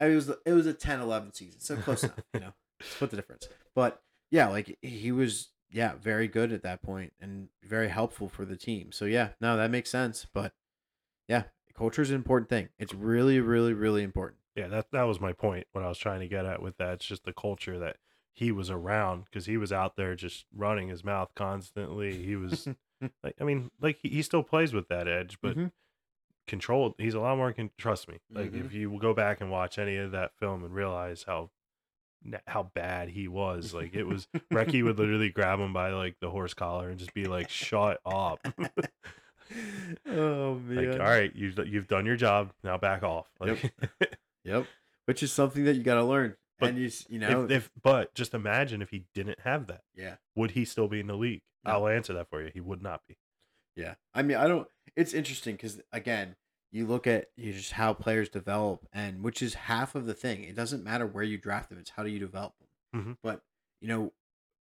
[0.01, 2.53] it was it was a 10 11 season so close enough you know
[2.83, 3.49] split the difference.
[3.75, 8.45] But yeah like he was yeah very good at that point and very helpful for
[8.45, 8.93] the team.
[8.93, 10.53] So yeah no that makes sense but
[11.29, 11.45] yeah
[11.77, 12.69] culture is an important thing.
[12.79, 14.41] It's really really really important.
[14.57, 15.67] Yeah, that that was my point.
[15.73, 17.99] What I was trying to get at with that, it's just the culture that
[18.33, 22.23] he was around because he was out there just running his mouth constantly.
[22.25, 22.67] He was
[23.23, 25.73] like, I mean, like he, he still plays with that edge, but Mhm.
[26.47, 26.95] controlled.
[26.99, 27.53] He's a lot more.
[27.53, 28.19] Can trust me.
[28.31, 28.65] Like Mhm.
[28.67, 31.51] if you go back and watch any of that film and realize how
[32.47, 34.27] how bad he was, like it was.
[34.53, 38.01] Recchi would literally grab him by like the horse collar and just be like, "Shut
[38.05, 38.41] up."
[40.07, 42.53] oh man like, all right, you've you've done your job.
[42.65, 43.29] Now back off.
[43.39, 43.73] Like,
[44.45, 44.67] Yep.
[45.07, 46.37] Which is something that you got to learn.
[46.59, 49.83] But and you, you know, if, if but just imagine if he didn't have that,
[49.95, 51.43] yeah, would he still be in the league?
[51.67, 51.73] No.
[51.73, 52.51] I'll answer that for you.
[52.53, 53.17] He would not be.
[53.77, 53.95] yeah.
[54.15, 54.69] I mean, I don't.
[54.97, 56.37] It's interesting because again,
[56.73, 60.45] you look at you just how players develop, and which is half of the thing.
[60.45, 63.03] It doesn't matter where you draft them; it's how do you develop them.
[63.03, 63.17] Mhm.
[63.23, 63.43] But
[63.81, 64.13] you know,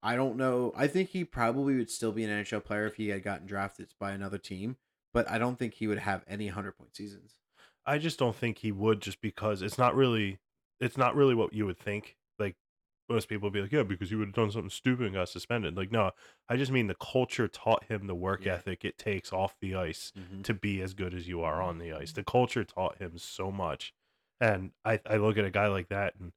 [0.04, 0.74] I don't know.
[0.76, 3.94] I think he probably would still be an NHL player if he had gotten drafted
[4.00, 4.78] by another team.
[5.14, 7.36] But I don't think he would have any hundred point seasons.
[7.86, 10.40] I just don't think he would just because it's not really
[10.80, 12.18] it's not really what you would think.
[12.38, 12.56] Like
[13.10, 15.30] most people would be like, Yeah, because you would have done something stupid and got
[15.30, 15.76] suspended.
[15.78, 16.12] Like, no,
[16.50, 18.54] I just mean the culture taught him the work Yeah.
[18.56, 20.42] ethic it takes off the ice Mm-hmm.
[20.44, 22.12] to be as good as you are on the ice.
[22.12, 23.94] The culture taught him so much.
[24.40, 26.34] And I, I look at a guy like that and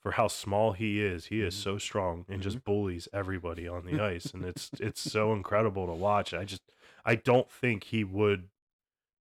[0.00, 1.58] for how small he is, he is Mhm.
[1.58, 4.32] so strong and just bullies everybody on the ice.
[4.34, 6.34] And it's it's so incredible to watch.
[6.34, 6.62] I just
[7.04, 8.48] I don't think he would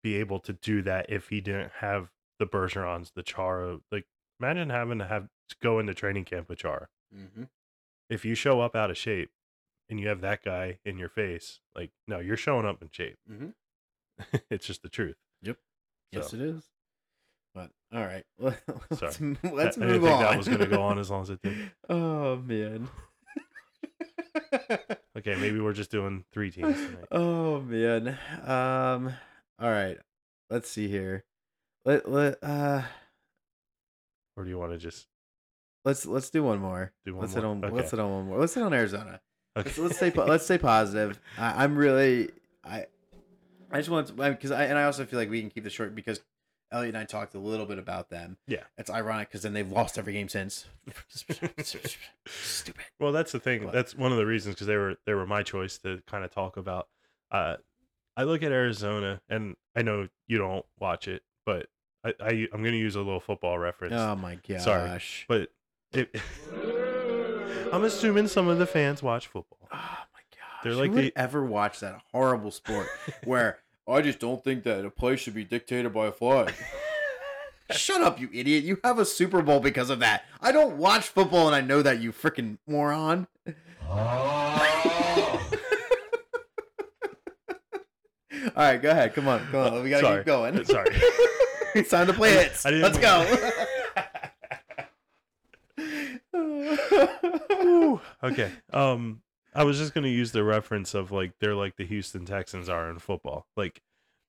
[0.03, 3.79] be able to do that if he didn't have the Bergerons, the Chara.
[3.91, 4.05] Like
[4.39, 5.29] imagine having to have
[5.61, 6.87] go into training camp with Chara.
[7.15, 7.43] Mm-hmm.
[8.09, 9.31] If you show up out of shape
[9.89, 13.17] and you have that guy in your face, like no, you're showing up in shape.
[13.31, 13.53] Mhm.
[14.49, 15.17] it's just the truth.
[15.41, 15.57] Yep.
[16.11, 16.63] Yes, it is.
[17.53, 18.61] But all right, let's,
[18.99, 19.37] Sorry.
[19.43, 21.29] let's I, move I didn't think that was going to go on as long as
[21.31, 21.71] it did.
[21.89, 22.87] Oh man.
[25.17, 27.05] Okay, maybe we're just doing three teams tonight.
[27.11, 28.17] oh man.
[28.45, 29.13] Um.
[29.59, 29.97] All right.
[30.49, 31.25] Let's see here.
[31.85, 32.83] Let let uh.
[34.35, 35.07] Or do you want to just
[35.87, 36.91] Let's let's do one more.
[37.05, 37.43] do one let's more?
[37.43, 37.73] hit on okay.
[37.73, 38.39] let's hit on one more.
[38.39, 39.21] Let's hit on Arizona.
[39.55, 39.69] okay.
[39.69, 41.17] Let's, let's stay let's stay positive.
[41.37, 42.31] I, I'm really
[42.61, 42.87] I
[43.71, 45.71] I just want to because I and I also feel like we can keep this
[45.71, 46.19] short because
[46.73, 48.35] Elliot and I talked a little bit about them.
[48.47, 48.63] Yeah.
[48.77, 50.65] It's ironic because then they've lost every game since.
[52.25, 52.83] Stupid.
[52.99, 53.63] Well, that's the thing.
[53.63, 56.25] But- That's one of the reasons because they were they were my choice to kind
[56.25, 56.89] of talk about.
[57.31, 57.55] Uh,
[58.17, 61.67] I look at Arizona, and I know you don't watch it, but
[62.03, 63.93] I, I I'm going to use a little football reference.
[63.93, 64.65] Oh my gosh.
[64.65, 64.99] Sorry.
[65.29, 65.49] But
[65.93, 66.09] it,
[67.73, 69.67] I'm assuming some of the fans watch football.
[69.71, 69.75] Oh
[70.13, 70.63] my gosh.
[70.63, 72.87] They're Who like would ever watch that horrible sport
[73.23, 76.53] where I just don't think that a play should be dictated by a flag.
[77.71, 78.63] Shut up, you idiot.
[78.63, 80.23] You have a Super Bowl because of that.
[80.41, 83.27] I don't watch football and I know that, you freaking moron.
[88.55, 89.13] All right, go ahead.
[89.13, 89.45] Come on.
[89.51, 89.83] Come on.
[89.83, 90.19] We got to Sorry.
[90.19, 90.65] keep going.
[90.65, 90.89] Sorry.
[91.75, 92.65] it's time to play hits.
[92.65, 93.51] I didn't Let's go.
[98.23, 98.51] okay.
[98.71, 99.21] Um,
[99.53, 102.89] I was just gonna use the reference of like they're like the Houston Texans are
[102.89, 103.47] in football.
[103.55, 103.81] Like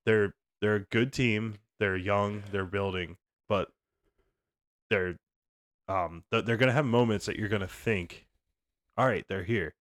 [0.05, 1.57] they're they're a good team.
[1.79, 2.43] They're young.
[2.51, 3.17] They're building,
[3.49, 3.69] but
[4.91, 5.17] they're
[5.87, 8.27] um th- they're gonna have moments that you're gonna think,
[8.97, 9.75] all right, they're here,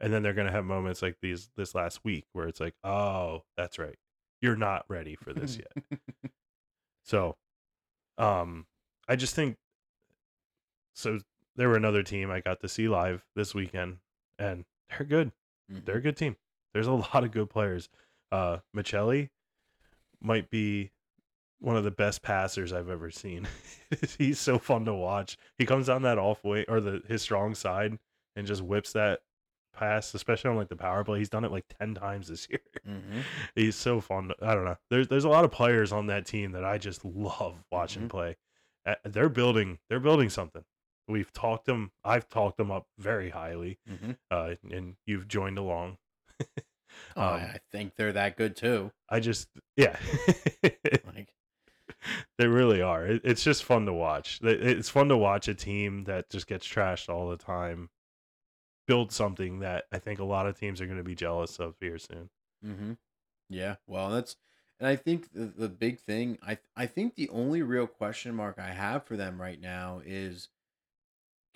[0.00, 3.42] and then they're gonna have moments like these this last week where it's like, oh,
[3.56, 3.98] that's right,
[4.40, 6.00] you're not ready for this yet.
[7.04, 7.36] so,
[8.18, 8.66] um,
[9.08, 9.56] I just think
[10.94, 11.20] so.
[11.56, 13.98] There were another team I got to see live this weekend,
[14.38, 15.32] and they're good.
[15.68, 16.36] They're a good team.
[16.74, 17.88] There's a lot of good players.
[18.30, 19.30] Uh, Maccelli
[20.20, 20.90] might be
[21.60, 23.48] one of the best passers I've ever seen.
[24.18, 25.36] He's so fun to watch.
[25.58, 27.98] He comes down that off way or the his strong side
[28.36, 29.20] and just whips that
[29.74, 31.18] pass, especially on like the power play.
[31.18, 32.60] He's done it like ten times this year.
[32.86, 33.22] Mhm.
[33.54, 34.28] He's so fun.
[34.28, 34.76] to- I don't know.
[34.90, 38.08] There's there's a lot of players on that team that I just love watching Mhm.
[38.10, 38.36] play.
[39.04, 39.78] They're building.
[39.88, 40.64] They're building something.
[41.08, 41.92] We've talked them.
[42.04, 44.16] I've talked them up very highly, Mhm.
[44.30, 45.98] uh, and you've joined along.
[47.14, 48.90] Oh, Um, I think they're that good too.
[49.10, 49.98] I just yeah.
[51.04, 51.34] Like,
[52.38, 53.04] They really are.
[53.06, 54.40] It, it's just fun to watch.
[54.42, 57.90] It- It's fun to watch a team that just gets trashed all the time
[58.86, 61.74] build something that I think a lot of teams are going to be jealous of
[61.80, 62.30] here soon.
[62.62, 62.92] hmm
[63.50, 64.36] Yeah, well, that's,
[64.78, 68.58] and I think the, the big thing, I I think the only real question mark
[68.58, 70.48] I have for them right now is,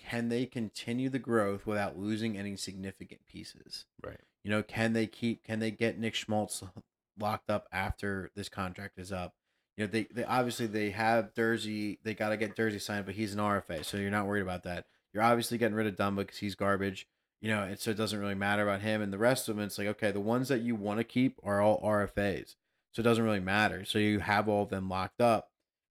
[0.08, 3.86] can they continue the growth without losing any significant pieces?
[4.04, 4.20] Right.
[4.42, 6.62] You know, can they keep, can they get Nick Schmaltz
[7.18, 9.34] locked up after this contract is up?
[9.76, 13.14] You know, they, they obviously they have Durzi, they got to get Durzi signed, but
[13.14, 14.86] he's an RFA, so you're not worried about that.
[15.12, 17.06] You're obviously getting rid of Dumba because he's garbage
[17.40, 19.00] you know, and so it doesn't really matter about him.
[19.00, 21.38] And the rest of them, it's like, okay, the ones that you want to keep
[21.42, 22.56] are all RFAs.
[22.92, 23.84] So it doesn't really matter.
[23.84, 25.49] So you have all of them locked up.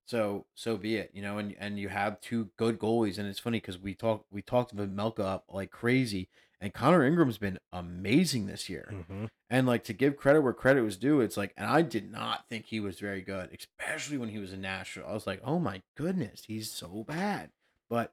[0.09, 3.19] So so be it, you know, and and you have two good goalies.
[3.19, 6.29] And it's funny because we talked we talked about Melka up like crazy.
[6.59, 8.89] And Connor Ingram's been amazing this year.
[8.91, 9.25] Mm-hmm.
[9.51, 12.49] And like to give credit where credit was due, it's like, and I did not
[12.49, 15.05] think he was very good, especially when he was in Nashville.
[15.07, 17.51] I was like, oh my goodness, he's so bad.
[17.87, 18.11] But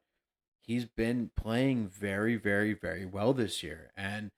[0.60, 3.90] he's been playing very, very, very well this year.
[3.96, 4.30] And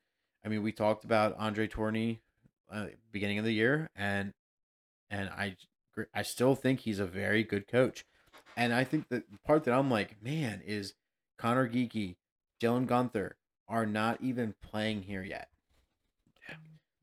[0.44, 2.20] I mean, we talked about Andre Tourigny
[2.72, 4.32] uh, beginning of the year, and
[5.10, 5.56] and I
[6.14, 8.04] I still think he's a very good coach.
[8.56, 10.94] And I think the part that I'm like, man, is
[11.38, 12.16] Conor Geekie,
[12.60, 13.32] Dylan Guenther
[13.68, 15.48] are not even playing here yet.
[16.48, 16.56] Yeah.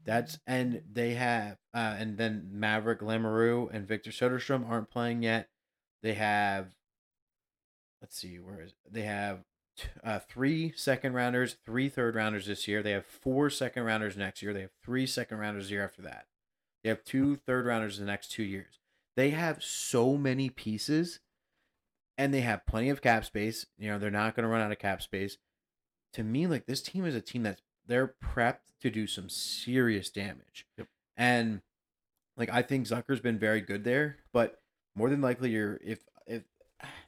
[0.03, 5.49] That's and they have uh, and then Maverick Lamoureux and Victor Soderstrom aren't playing yet.
[6.03, 6.75] They have
[8.01, 8.93] let's see where is it?
[8.93, 9.39] they have
[10.03, 12.81] uh, three second rounders, three third rounders this year.
[12.81, 14.53] They have four second rounders next year.
[14.53, 16.25] They have three second rounders the year after that.
[16.83, 18.79] They have two third rounders in the next two years.
[19.15, 21.19] They have so many pieces,
[22.17, 23.65] and they have plenty of cap space.
[23.77, 25.37] You know they're not going to run out of cap space.
[26.13, 30.09] To me, like this team is a team that's they're prepped to do some serious
[30.09, 30.65] damage.
[30.77, 30.87] Yep.
[31.17, 31.61] And
[32.37, 34.61] like I think Zucker's been very good there, but
[34.95, 36.43] more than likely you're if if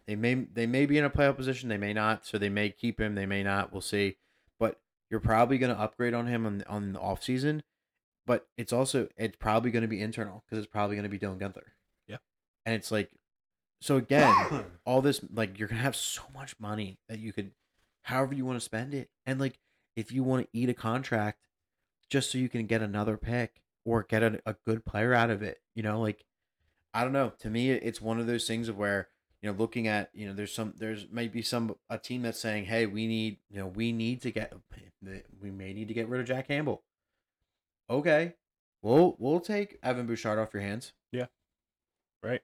[0.05, 2.69] they may they may be in a playoff position, they may not, so they may
[2.69, 4.17] keep him, they may not, we'll see.
[4.59, 4.79] But
[5.09, 7.63] you're probably going to upgrade on him on on the off season,
[8.25, 11.19] but it's also it's probably going to be internal because it's probably going to be
[11.19, 11.71] Dylan Guenther.
[12.68, 13.09] And it's like
[13.82, 14.36] so again,
[14.86, 17.51] all this like you're going to have so much money that you could
[18.03, 19.09] however you want to spend it.
[19.26, 19.57] And like
[19.95, 21.39] if you want to eat a contract
[22.09, 25.41] just so you can get another pick or get a, a good player out of
[25.41, 26.26] it, you know, like
[26.93, 27.32] I don't know.
[27.39, 29.07] To me, it's one of those things of where
[29.41, 32.65] you know, looking at you know, there's some, there's maybe some a team that's saying,
[32.65, 34.53] hey, we need, you know, we need to get,
[35.41, 36.84] we may need to get rid of Jack Campbell.
[37.89, 38.34] Okay,
[38.82, 40.93] we'll we'll take Evan Bouchard off your hands.
[41.11, 41.28] Yeah.
[42.22, 42.41] Right.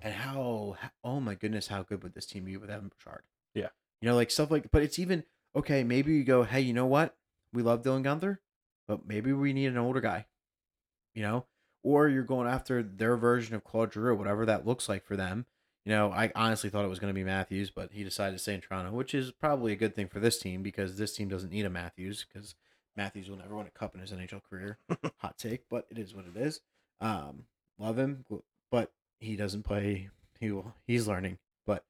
[0.00, 3.22] And how, oh my goodness, how good would this team be with Evan Bouchard?
[3.54, 3.68] Yeah.
[4.00, 5.24] You know, like stuff like, but it's even
[5.54, 5.84] okay.
[5.84, 7.16] Maybe you go, hey, you know what?
[7.52, 8.38] We love Dylan Guenther,
[8.86, 10.26] but maybe we need an older guy.
[11.14, 11.46] You know,
[11.82, 15.46] or you're going after their version of Claude Giroux, whatever that looks like for them.
[15.84, 18.42] You know, I honestly thought it was going to be Matthews, but he decided to
[18.42, 21.28] stay in Toronto, which is probably a good thing for this team because this team
[21.28, 22.56] doesn't need a Matthews because
[22.96, 24.78] Matthews will never win a cup in his NHL career.
[25.18, 26.60] Hot take, but it is what it is.
[27.00, 27.44] Um,
[27.78, 28.24] love him,
[28.70, 28.90] but
[29.20, 30.10] he doesn't play.
[30.38, 30.74] He will.
[30.86, 31.84] He's learning, but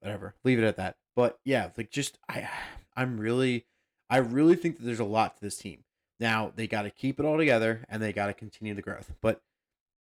[0.00, 0.34] whatever.
[0.44, 0.96] Leave it at that.
[1.16, 2.48] But yeah, like just I,
[2.96, 3.66] I'm really,
[4.08, 5.84] I really think that there's a lot to this team.
[6.18, 9.12] Now they got to keep it all together and they got to continue the growth.
[9.20, 9.40] But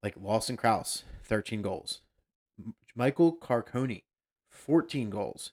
[0.04, 2.02] like Lawson Crouse, 13 goals.
[2.96, 4.04] Michael Carcone,
[4.50, 5.52] 14 goals.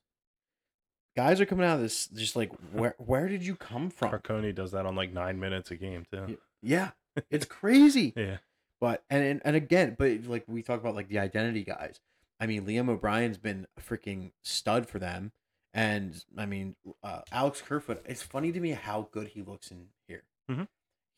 [1.17, 4.11] Guys are coming out of this just like where where did you come from?
[4.11, 6.39] Carcone does that on like nine minutes a game too.
[6.63, 6.91] Yeah,
[7.31, 8.13] it's crazy.
[8.17, 8.39] Yeah.
[8.81, 12.01] But and, and and again, but like we talk about like the identity guys.
[12.39, 15.33] I mean, Liam O'Brien's been a freaking stud for them,
[15.73, 18.03] And I mean, uh, Alex Kerfoot.
[18.07, 20.25] It's funny to me how good he looks in here.
[20.51, 20.69] Mhm.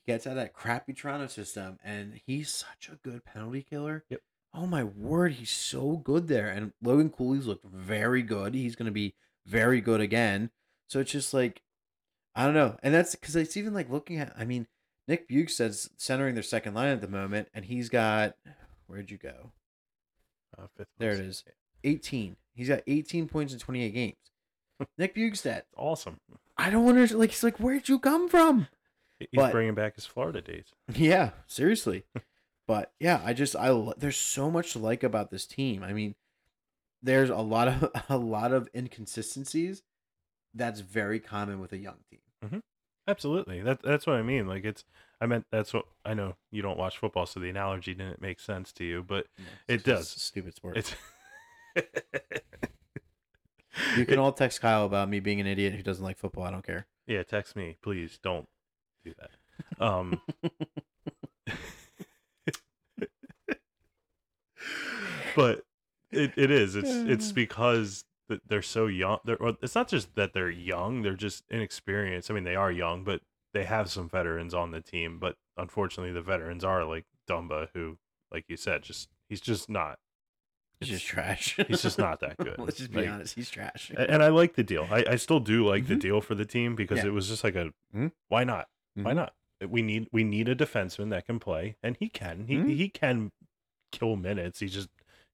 [0.07, 4.05] He gets out of that crappy Toronto system, and he's such a good penalty killer.
[4.09, 4.21] Yep.
[4.55, 6.49] Oh my word, he's so good there.
[6.49, 8.55] And Logan Cooley's looked very good.
[8.55, 9.15] He's going to be
[9.47, 10.51] very good again.
[10.89, 11.63] So it's just like,
[12.35, 14.33] I don't know, and that's because it's even like looking at.
[14.39, 14.69] I mean,
[15.09, 18.37] Nick Bjugstad's centering their second line at the moment, and he's got.
[18.87, 19.53] Where'd you go?
[20.57, 21.45] Uh, fifth There it is.
[21.85, 22.37] 18.
[22.55, 24.17] He's got 18 points in 28 games.
[24.99, 25.63] Nick Bukestad.
[25.77, 26.21] Awesome.
[26.57, 27.21] I don't understand.
[27.21, 28.69] Like, he's like, where'd you come from?
[29.19, 30.67] He's But- bringing back his Florida days.
[30.95, 32.05] Yeah, seriously.
[32.67, 35.83] but yeah, I just I there's so much to like about this team.
[35.83, 36.15] I mean,
[37.03, 39.83] there's a lot of a lot of inconsistencies
[40.55, 42.63] that's very common with a young team.
[43.09, 43.61] Absolutely.
[43.63, 44.47] That that's what I mean.
[44.47, 44.85] Like it's
[45.21, 48.39] I meant that's what I know you don't watch football, so the analogy didn't make
[48.39, 49.27] sense to you, but
[49.67, 50.17] It It's just does.
[50.17, 50.77] a stupid sport.
[50.77, 50.95] it's
[53.97, 56.45] you can all text Kyle about me being an idiot who doesn't like football.
[56.45, 56.87] I don't care.
[57.07, 58.19] Yeah, text me, please.
[58.23, 58.47] Don't
[59.05, 59.31] do that.
[59.85, 60.21] Um
[65.37, 65.63] But
[66.11, 66.75] it, it is.
[66.75, 69.19] It's it's because th- they're so young.
[69.25, 72.31] They're, well, it's not just that they're young, they're just inexperienced.
[72.31, 73.23] I mean, they are young, but
[73.55, 77.99] they have some veterans on the team, but unfortunately the veterans are like Dumba who
[78.31, 79.99] like you said just he's just not
[80.81, 81.57] He's just trash.
[81.67, 82.57] he's just not that good.
[82.59, 83.35] Let's just be Like, honest.
[83.35, 83.91] He's trash.
[83.97, 84.87] and I like the deal.
[84.91, 86.01] I, I still do like the Mhm.
[86.01, 87.07] deal for the team because Yeah.
[87.07, 88.13] it was just like a Mhm.
[88.29, 88.69] why not?
[88.95, 89.17] Why Mhm.
[89.17, 89.35] not?
[89.67, 92.45] We need we need a defenseman that can play, and he can.
[92.47, 92.77] He Mhm.
[92.77, 93.33] he can
[93.91, 94.61] kill minutes.
[94.61, 94.89] He just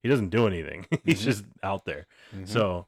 [0.05, 0.87] he doesn't do anything.
[1.05, 1.25] He's Mhm.
[1.25, 2.07] just out there.
[2.37, 2.47] Mhm.
[2.47, 2.87] So,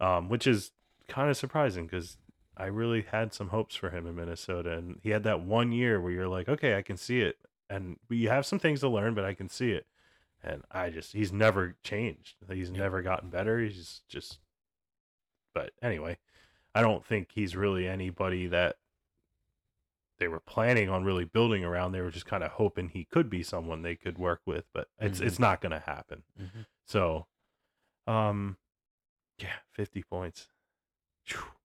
[0.00, 0.72] um, which is
[1.08, 2.18] kind of surprising because
[2.56, 6.00] I really had some hopes for him in Minnesota, and he had that one year
[6.00, 7.36] where you're like, okay, I can see it,
[7.70, 9.86] and we have some things to learn, but I can see it.
[10.42, 12.34] And I just he's never changed.
[12.50, 13.60] He's never gotten better.
[13.60, 14.38] He's just.
[15.54, 16.18] But anyway,
[16.74, 18.76] I don't think he's really anybody that
[20.18, 21.92] they were planning on really building around.
[21.92, 24.88] They were just kind of hoping he could be someone they could work with, but
[24.98, 25.26] it's Mhm.
[25.26, 26.24] it's not going to happen.
[26.40, 26.66] Mhm.
[26.86, 27.26] So,
[28.06, 28.56] um,
[29.38, 30.48] yeah, 50 points.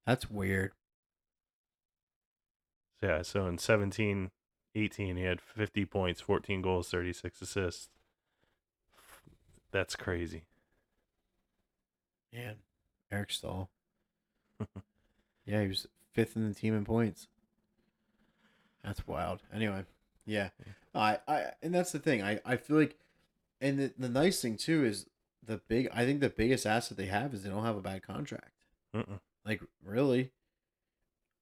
[0.06, 0.74] That's weird.
[3.00, 4.32] So, yeah, so in 17,
[4.76, 7.90] 18, he had 50 points, 14 goals, 36 assists.
[9.72, 10.44] That's crazy.
[12.34, 12.58] Man,
[13.12, 13.70] Eric Staal.
[15.46, 17.28] yeah, he was fifth in the team in points.
[18.84, 19.42] That's wild.
[19.54, 19.86] Anyway,
[20.26, 20.50] yeah,
[20.94, 22.22] I, I, and that's the thing.
[22.24, 22.98] I, I feel like,
[23.60, 25.08] and the, the nice thing too is
[25.46, 25.90] the big.
[25.94, 28.52] I think the biggest asset they have is they don't have a bad contract.
[28.96, 29.20] Mm-mm.
[29.46, 30.32] Like really,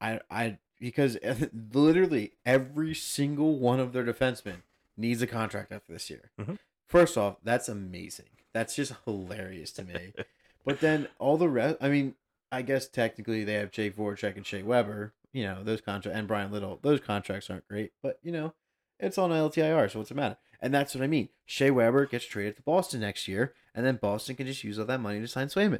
[0.02, 1.18] I, I because
[1.74, 4.62] literally every single one of their defensemen
[4.98, 6.32] needs a contract after this year.
[6.40, 6.58] Mhm.
[6.88, 8.26] First off, that's amazing.
[8.54, 10.14] That's just hilarious to me.
[10.66, 12.16] But then all the rest, I mean,
[12.52, 16.28] I guess technically they have Jake Voracek and Shea Weber, you know, those contracts, and
[16.28, 16.80] Bryan Little.
[16.82, 18.54] Those contracts aren't great, but, you know,
[19.00, 20.38] it's on LTIR, so what's the matter?
[20.62, 21.30] And that's what I mean.
[21.46, 24.86] Shea Weber gets traded to Boston next year, and then Boston can just use all
[24.86, 25.80] that money to sign Swayman.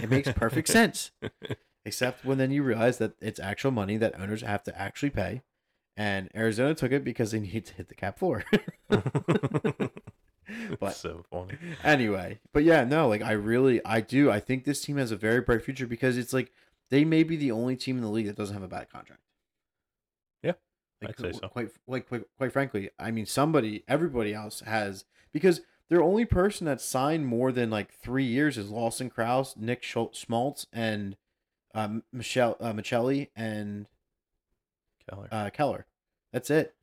[0.00, 1.10] It makes perfect sense.
[1.84, 5.42] Except when then you realize that it's actual money that owners have to actually pay.
[5.96, 8.44] And Arizona took it because they need to hit the cap floor.
[10.80, 11.54] But- so funny.
[11.84, 14.30] anyway, but yeah, no, like I really, I do.
[14.30, 16.50] I think this team has a very bright future because it's like
[16.90, 19.22] they may be the only team in the league that doesn't have a bad contract.
[20.42, 20.52] Yeah,
[21.00, 21.48] like, I'd say so.
[21.48, 26.66] Quite, like, quite, quite frankly, I mean, somebody, everybody else has because their only person
[26.66, 31.16] that's signed more than like three years is Lawson Crouse, Nick Schultz, Schmaltz, and
[31.74, 33.86] um, Michelle uh, Maccelli and
[35.08, 35.28] Keller.
[35.30, 35.86] uh, Keller.
[36.32, 36.74] That's it.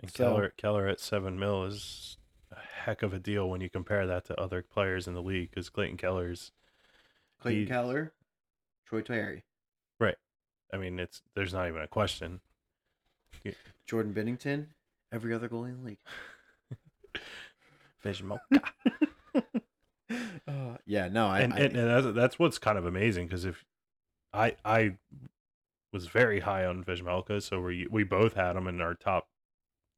[0.00, 2.16] and so- Keller, Keller at seven mil is
[2.50, 5.50] a heck of a deal when you compare that to other players in the league
[5.50, 6.52] because Clayton Keller's,
[7.40, 8.12] Clayton He- Keller,
[8.92, 9.42] Troy Terry,
[10.74, 12.40] I mean, it's there's not even a question.
[13.86, 14.66] Jordan Binnington,
[15.12, 17.18] every other goalie in the league.
[18.02, 18.32] Vision
[20.48, 23.44] Uh, yeah, no, I, and, I and, and that's, that's what's kind of amazing because
[23.46, 23.64] if
[24.32, 24.96] I I
[25.92, 29.28] was very high on Vejmelka, so we we both had him in our top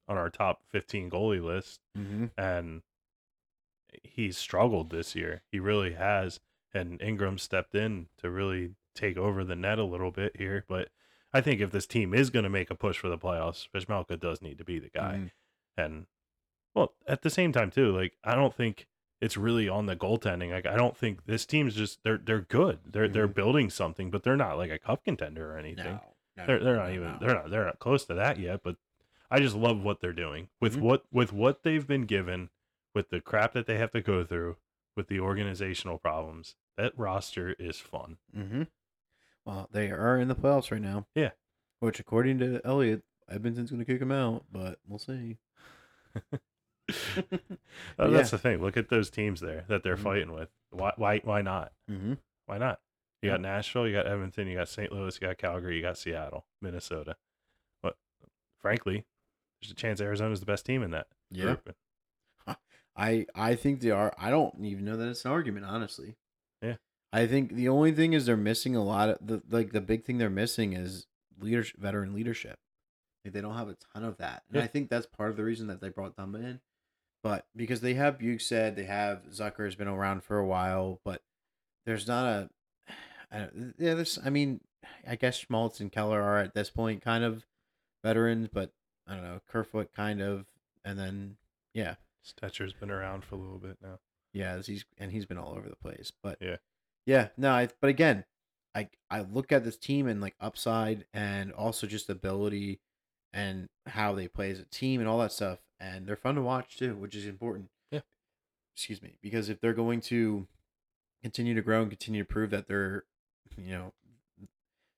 [0.09, 2.31] on our top 15 goalie list, Mhm.
[2.37, 2.83] and
[4.05, 5.43] he's struggled this year.
[5.51, 6.39] He really has,
[6.73, 10.65] and Ingram stepped in to really take over the net a little bit here.
[10.69, 10.89] But
[11.33, 14.19] I think if this team is going to make a push for the playoffs, Vejmelka
[14.19, 15.15] does need to be the guy.
[15.17, 15.31] Mhm.
[15.77, 16.07] And
[16.75, 18.87] well, at the same time too, like I don't think
[19.21, 20.51] it's really on the goaltending.
[20.53, 22.81] Like I don't think this team's just they're they're good.
[22.87, 23.35] They're they're Mhm.
[23.35, 25.85] building something, but they're not like a cup contender or anything.
[25.85, 26.01] no,
[26.37, 28.63] no, they're they're not no, even they're not they're not close to that yet.
[28.63, 28.77] But
[29.31, 30.81] I just love what they're doing with Mhm.
[30.81, 32.51] what with what they've been given,
[32.95, 34.57] with the crap that they have to go through,
[34.97, 36.55] with the organizational problems.
[36.77, 38.19] That roster is fun.
[38.37, 38.69] Mhm.
[39.47, 41.07] Well, they are in the playoffs right now.
[41.15, 41.31] Yeah.
[41.81, 45.39] Which, according to Elliotte, Edmonton's going to kick him out, but we'll see.
[47.99, 48.11] Oh.
[48.11, 48.61] That's the thing.
[48.61, 50.03] Look at those teams there that they're Mhm.
[50.03, 50.51] fighting with.
[50.71, 50.93] Why?
[50.97, 51.19] Why?
[51.25, 51.73] Why not?
[51.91, 52.15] mm-hmm.
[52.47, 52.81] Why not?
[53.23, 54.93] You got Nashville, you got Edmonton, you got St.
[54.93, 57.17] Louis, you got Calgary, you got Seattle, Minnesota.
[57.83, 57.97] But
[58.61, 59.07] frankly,
[59.63, 61.45] there's a chance Arizona's the best team in that Yeah.
[61.45, 61.75] group.
[62.97, 64.13] I I think they are.
[64.19, 66.17] I don't even know that it's an argument, honestly.
[67.15, 70.05] I think the only thing is they're missing a lot of the like the big
[70.05, 71.07] thing they're missing is
[71.41, 72.59] leadership, veteran leadership.
[73.25, 74.65] Like they don't have a ton of that, and Yeah.
[74.65, 76.61] I think that's part of the reason that they brought Dumba in.
[77.23, 81.23] But because they have Bjugstad, they have Zucker has been around for a while, but
[81.87, 82.51] there's not a.
[83.33, 84.19] I don't, yeah, there's.
[84.23, 84.61] I mean,
[85.07, 87.47] I guess Schmaltz and Keller are at this point kind of
[88.05, 88.73] veterans, but
[89.07, 90.47] I don't know Kerfoot kind of,
[90.85, 91.37] and then
[91.73, 91.95] yeah,
[92.27, 94.01] Stecher's been around for a little bit now.
[94.33, 96.13] yeah, he's and he's been all over the place.
[96.23, 96.57] But Yeah.
[97.07, 98.25] Yeah, no, I, but again,
[98.75, 102.81] I I look at this team and like upside and also just ability
[103.33, 106.43] and how they play as a team and all that stuff, and they're fun to
[106.43, 107.69] watch too, which is important.
[107.91, 108.01] Yeah.
[108.75, 110.47] Excuse me, because if they're going to
[111.23, 113.05] continue to grow and continue to prove that they're,
[113.57, 113.93] you know,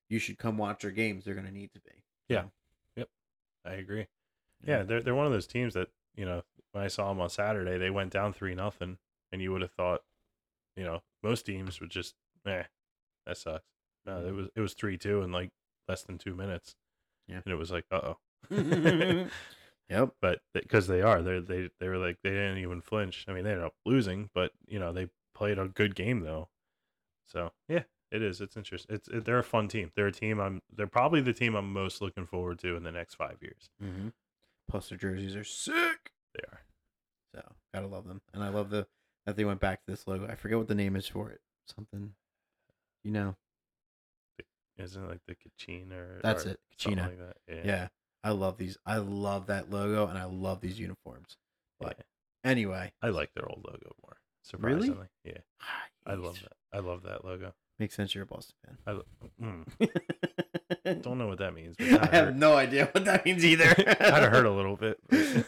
[0.09, 2.02] you should come watch their games, they're going to need to be.
[2.28, 2.42] Yeah.
[2.42, 2.50] So.
[2.96, 3.09] Yep.
[3.64, 4.07] I agree.
[4.64, 6.42] Yeah, they're they're one of those teams that you know
[6.72, 8.98] when I saw them on Saturday, they went down three nothing,
[9.32, 10.02] and you would have thought,
[10.76, 12.14] you know, most teams would just,
[12.46, 12.64] eh,
[13.26, 13.64] that sucks.
[14.04, 15.50] No, it was it was three two in like
[15.88, 16.76] less than two minutes.
[17.26, 17.40] Yeah.
[17.44, 18.18] and it was like, uh oh.
[19.88, 20.14] Yep.
[20.20, 23.24] but because they are, they they they were like they didn't even flinch.
[23.28, 26.48] I mean, they ended up losing, but you know they played a good game though.
[27.26, 28.40] So yeah, it is.
[28.40, 28.96] It's interesting.
[28.96, 29.90] It's it, they're a fun team.
[29.94, 30.40] They're a team.
[30.40, 30.60] I'm.
[30.74, 33.68] They're probably the team I'm most looking forward to in the next five years.
[33.82, 34.08] Mm-hmm.
[34.68, 36.10] Plus their jerseys are sick.
[36.34, 36.60] They are.
[37.34, 37.42] So
[37.74, 38.86] gotta love them, and I love the
[39.26, 40.26] that they went back to this logo.
[40.26, 41.40] I forget what the name is for it.
[41.66, 42.12] Something,
[43.04, 43.36] you know.
[44.78, 47.08] Isn't it like the Kachina or That's or it, Kachina.
[47.08, 47.36] Like that?
[47.48, 47.62] Yeah.
[47.64, 47.88] Yeah.
[48.26, 48.76] I love these.
[48.84, 51.36] I love that logo, and I love these uniforms.
[51.78, 52.50] But yeah.
[52.50, 54.16] anyway, I like their old logo more.
[54.42, 55.38] Surprisingly, yeah,
[56.06, 56.52] I love that.
[56.76, 57.52] I love that logo.
[57.78, 58.14] Makes sense.
[58.14, 58.78] You're a Boston fan.
[58.86, 59.44] I
[60.88, 61.76] mm, don't know what that means.
[61.78, 62.36] But I have hurt.
[62.36, 63.74] no idea what that means either.
[63.74, 64.98] kind of hurt a little bit.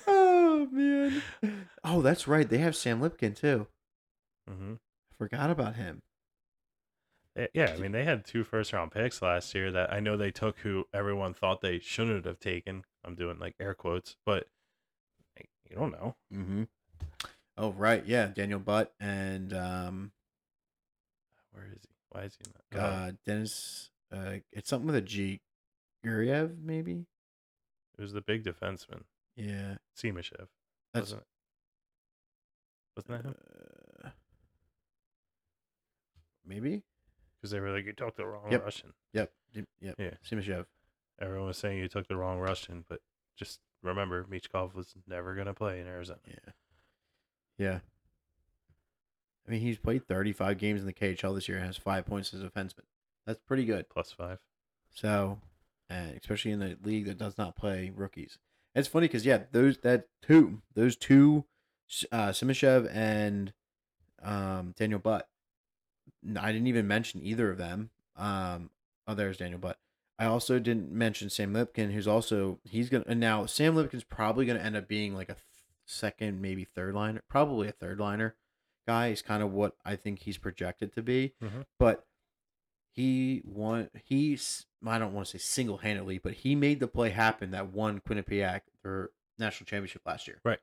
[0.07, 1.23] oh man.
[1.85, 2.49] Oh, that's right.
[2.49, 3.67] They have Sam Lipkin too.
[4.51, 4.75] Mhm.
[4.77, 6.03] I forgot about him.
[7.37, 10.17] Eh, Yeah, I mean they had two first round picks last year that I know
[10.19, 12.85] they took who everyone thought they shouldn't have taken.
[13.05, 14.49] I'm doing like air quotes, but
[15.37, 16.15] like, you don't know.
[16.35, 16.65] Mm-hmm.
[17.57, 20.13] Oh right, yeah, Daniel But and um,
[21.53, 21.89] Where is he?
[22.19, 22.85] Why is he not?
[22.85, 23.91] Uh, Dennis.
[24.13, 25.41] Uh, it's something with a G.
[26.05, 27.07] Guriev, maybe.
[27.97, 29.03] it was the big defenseman,
[29.37, 30.47] Yeah, Simashev,
[30.95, 31.13] that's.
[31.13, 31.27] wasn't it?
[32.97, 33.35] Wasn't that him?
[34.05, 34.09] Uh,
[36.47, 36.83] maybe.
[37.41, 38.65] Because they were like, you took the wrong Yep.
[38.65, 38.93] Russian.
[39.13, 39.33] Yep.
[39.55, 39.65] Yep.
[39.81, 39.95] Yep.
[39.99, 40.11] Yeah.
[40.29, 40.67] Simashev.
[41.21, 43.01] Everyone was saying you took the wrong Russian, but
[43.37, 46.21] just remember, Michkov was never gonna play in Arizona.
[46.27, 46.53] Yeah.
[47.59, 47.79] Yeah.
[49.49, 52.35] I mean, he's played 35 games in the KHL this year and has five points
[52.35, 52.85] as a defenseman.
[53.27, 53.89] That's pretty good.
[53.89, 54.39] Plus five.
[54.91, 55.39] So,
[55.89, 58.39] and especially in a league that does not play rookies.
[58.75, 61.47] It's funny because yeah, those that two, those two,
[62.13, 63.53] uh, Simashev and
[64.23, 65.29] um, Daniel But.
[66.39, 67.91] I didn't even mention either of them.
[68.17, 68.71] Um,
[69.07, 69.79] oh, there's Daniel But.
[70.19, 74.45] I also didn't mention Sam Lipkin, who's also he's gonna and now Sam Lipkin's probably
[74.45, 75.45] gonna end up being like a th-
[75.87, 78.35] second, maybe third liner, probably a third liner
[78.89, 79.09] guy.
[79.09, 81.65] Is kind of what I think he's projected to be, Mhm.
[81.79, 82.07] but
[82.91, 83.91] he won.
[84.05, 87.69] He's I don't want to say single handedly, but he made the play happen that
[87.73, 90.41] won Quinnipiac their national championship last year.
[90.45, 90.61] Right.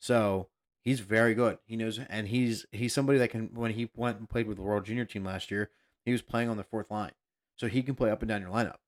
[0.00, 0.48] So
[0.82, 1.58] he's very good.
[1.66, 3.54] He knows, and he's he's somebody that can.
[3.54, 5.70] When he went and played with the World Junior team last year,
[6.04, 7.12] he was playing on the fourth line,
[7.56, 8.78] so he can play up and down your lineup.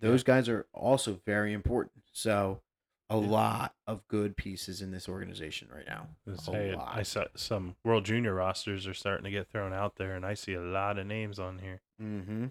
[0.00, 2.02] Those guys are also very important.
[2.12, 2.62] So
[3.08, 6.08] a lot of good pieces in this organization right now.
[6.38, 6.90] Say lot.
[6.92, 10.34] I saw some World Junior rosters are starting to get thrown out there, and I
[10.34, 12.46] see a lot of names on here Mm-hmm.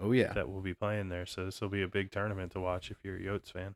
[0.00, 0.32] Oh yeah.
[0.32, 1.26] that will be playing there.
[1.26, 3.74] So this will be a big tournament to watch if you're a Yotes fan.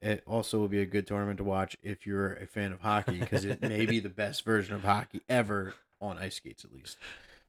[0.00, 3.18] It also will be a good tournament to watch if you're a fan of hockey
[3.18, 6.98] because it may be the best version of hockey ever on ice skates, at least.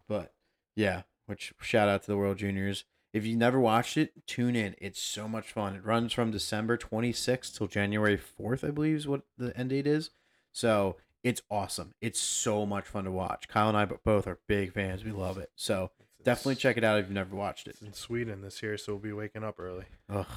[0.07, 0.33] But
[0.75, 2.85] yeah, which shout out to the World Juniors.
[3.15, 4.75] If you never watched it, tune in.
[4.77, 5.73] It's so much fun.
[5.73, 9.87] It runs from December 26th till January 4th, I believe is what the end date
[9.87, 10.09] is.
[10.51, 11.93] So it's awesome.
[12.01, 13.47] It's so much fun to watch.
[13.47, 15.05] Kyle and I both are big fans.
[15.05, 15.49] We love it.
[15.55, 15.91] So
[16.25, 17.75] definitely check it out if you've never watched it.
[17.75, 19.85] It's in Sweden this year, so we'll be waking up early.
[20.09, 20.27] Ugh.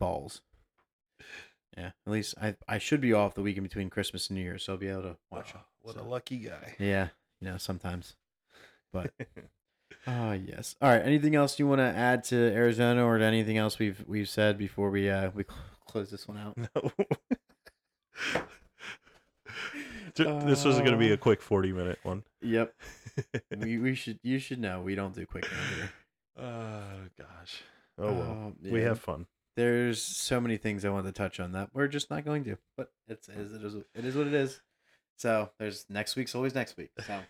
[0.00, 0.40] Balls.
[1.76, 4.58] Yeah, at least I I should be off the weekend between Christmas and New Year,
[4.58, 5.52] so I'll be able to watch.
[5.54, 6.74] Oh, what So, a lucky guy.
[6.80, 7.10] Yeah,
[7.40, 8.16] you know sometimes.
[8.92, 9.12] But
[10.10, 10.74] Ah, yes.
[10.80, 11.02] All right.
[11.04, 14.56] Anything else you want to add to Arizona, or to anything else we've we've said
[14.56, 16.56] before we uh we cl- close this one out?
[16.74, 18.42] No.
[20.16, 22.24] This was going to be Uh, a quick 40 minute one.
[22.42, 22.74] Yep.
[23.56, 25.90] we we should you should know we don't do quick here.
[26.36, 26.82] Oh,
[27.16, 27.62] gosh.
[27.98, 28.30] Oh, well.
[28.30, 29.26] Um, We have fun.
[29.56, 32.56] There's so many things I want to touch on that we're just not going to.
[32.76, 34.60] But it's it is it is, it is what it is.
[35.18, 36.90] So there's next week's always next week.
[37.06, 37.20] So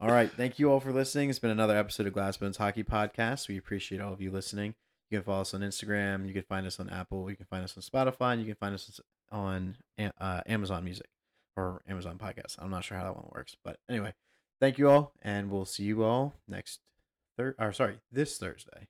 [0.00, 1.28] all right, thank you all for listening.
[1.28, 3.48] It's been another episode of Glassbones Hockey Podcast.
[3.48, 4.74] We appreciate all of you listening.
[5.10, 6.26] You can follow us on Instagram.
[6.26, 7.28] You can find us on Apple.
[7.30, 8.34] You can find us on Spotify.
[8.34, 9.00] And you can find us
[9.32, 9.76] on
[10.20, 11.08] uh, Amazon Music
[11.56, 12.56] or Amazon Podcast.
[12.58, 14.14] I'm not sure how that one works, but anyway,
[14.60, 16.78] thank you all, and we'll see you all next
[17.36, 17.62] Thursday.
[17.62, 18.86] or sorry, this Thursday.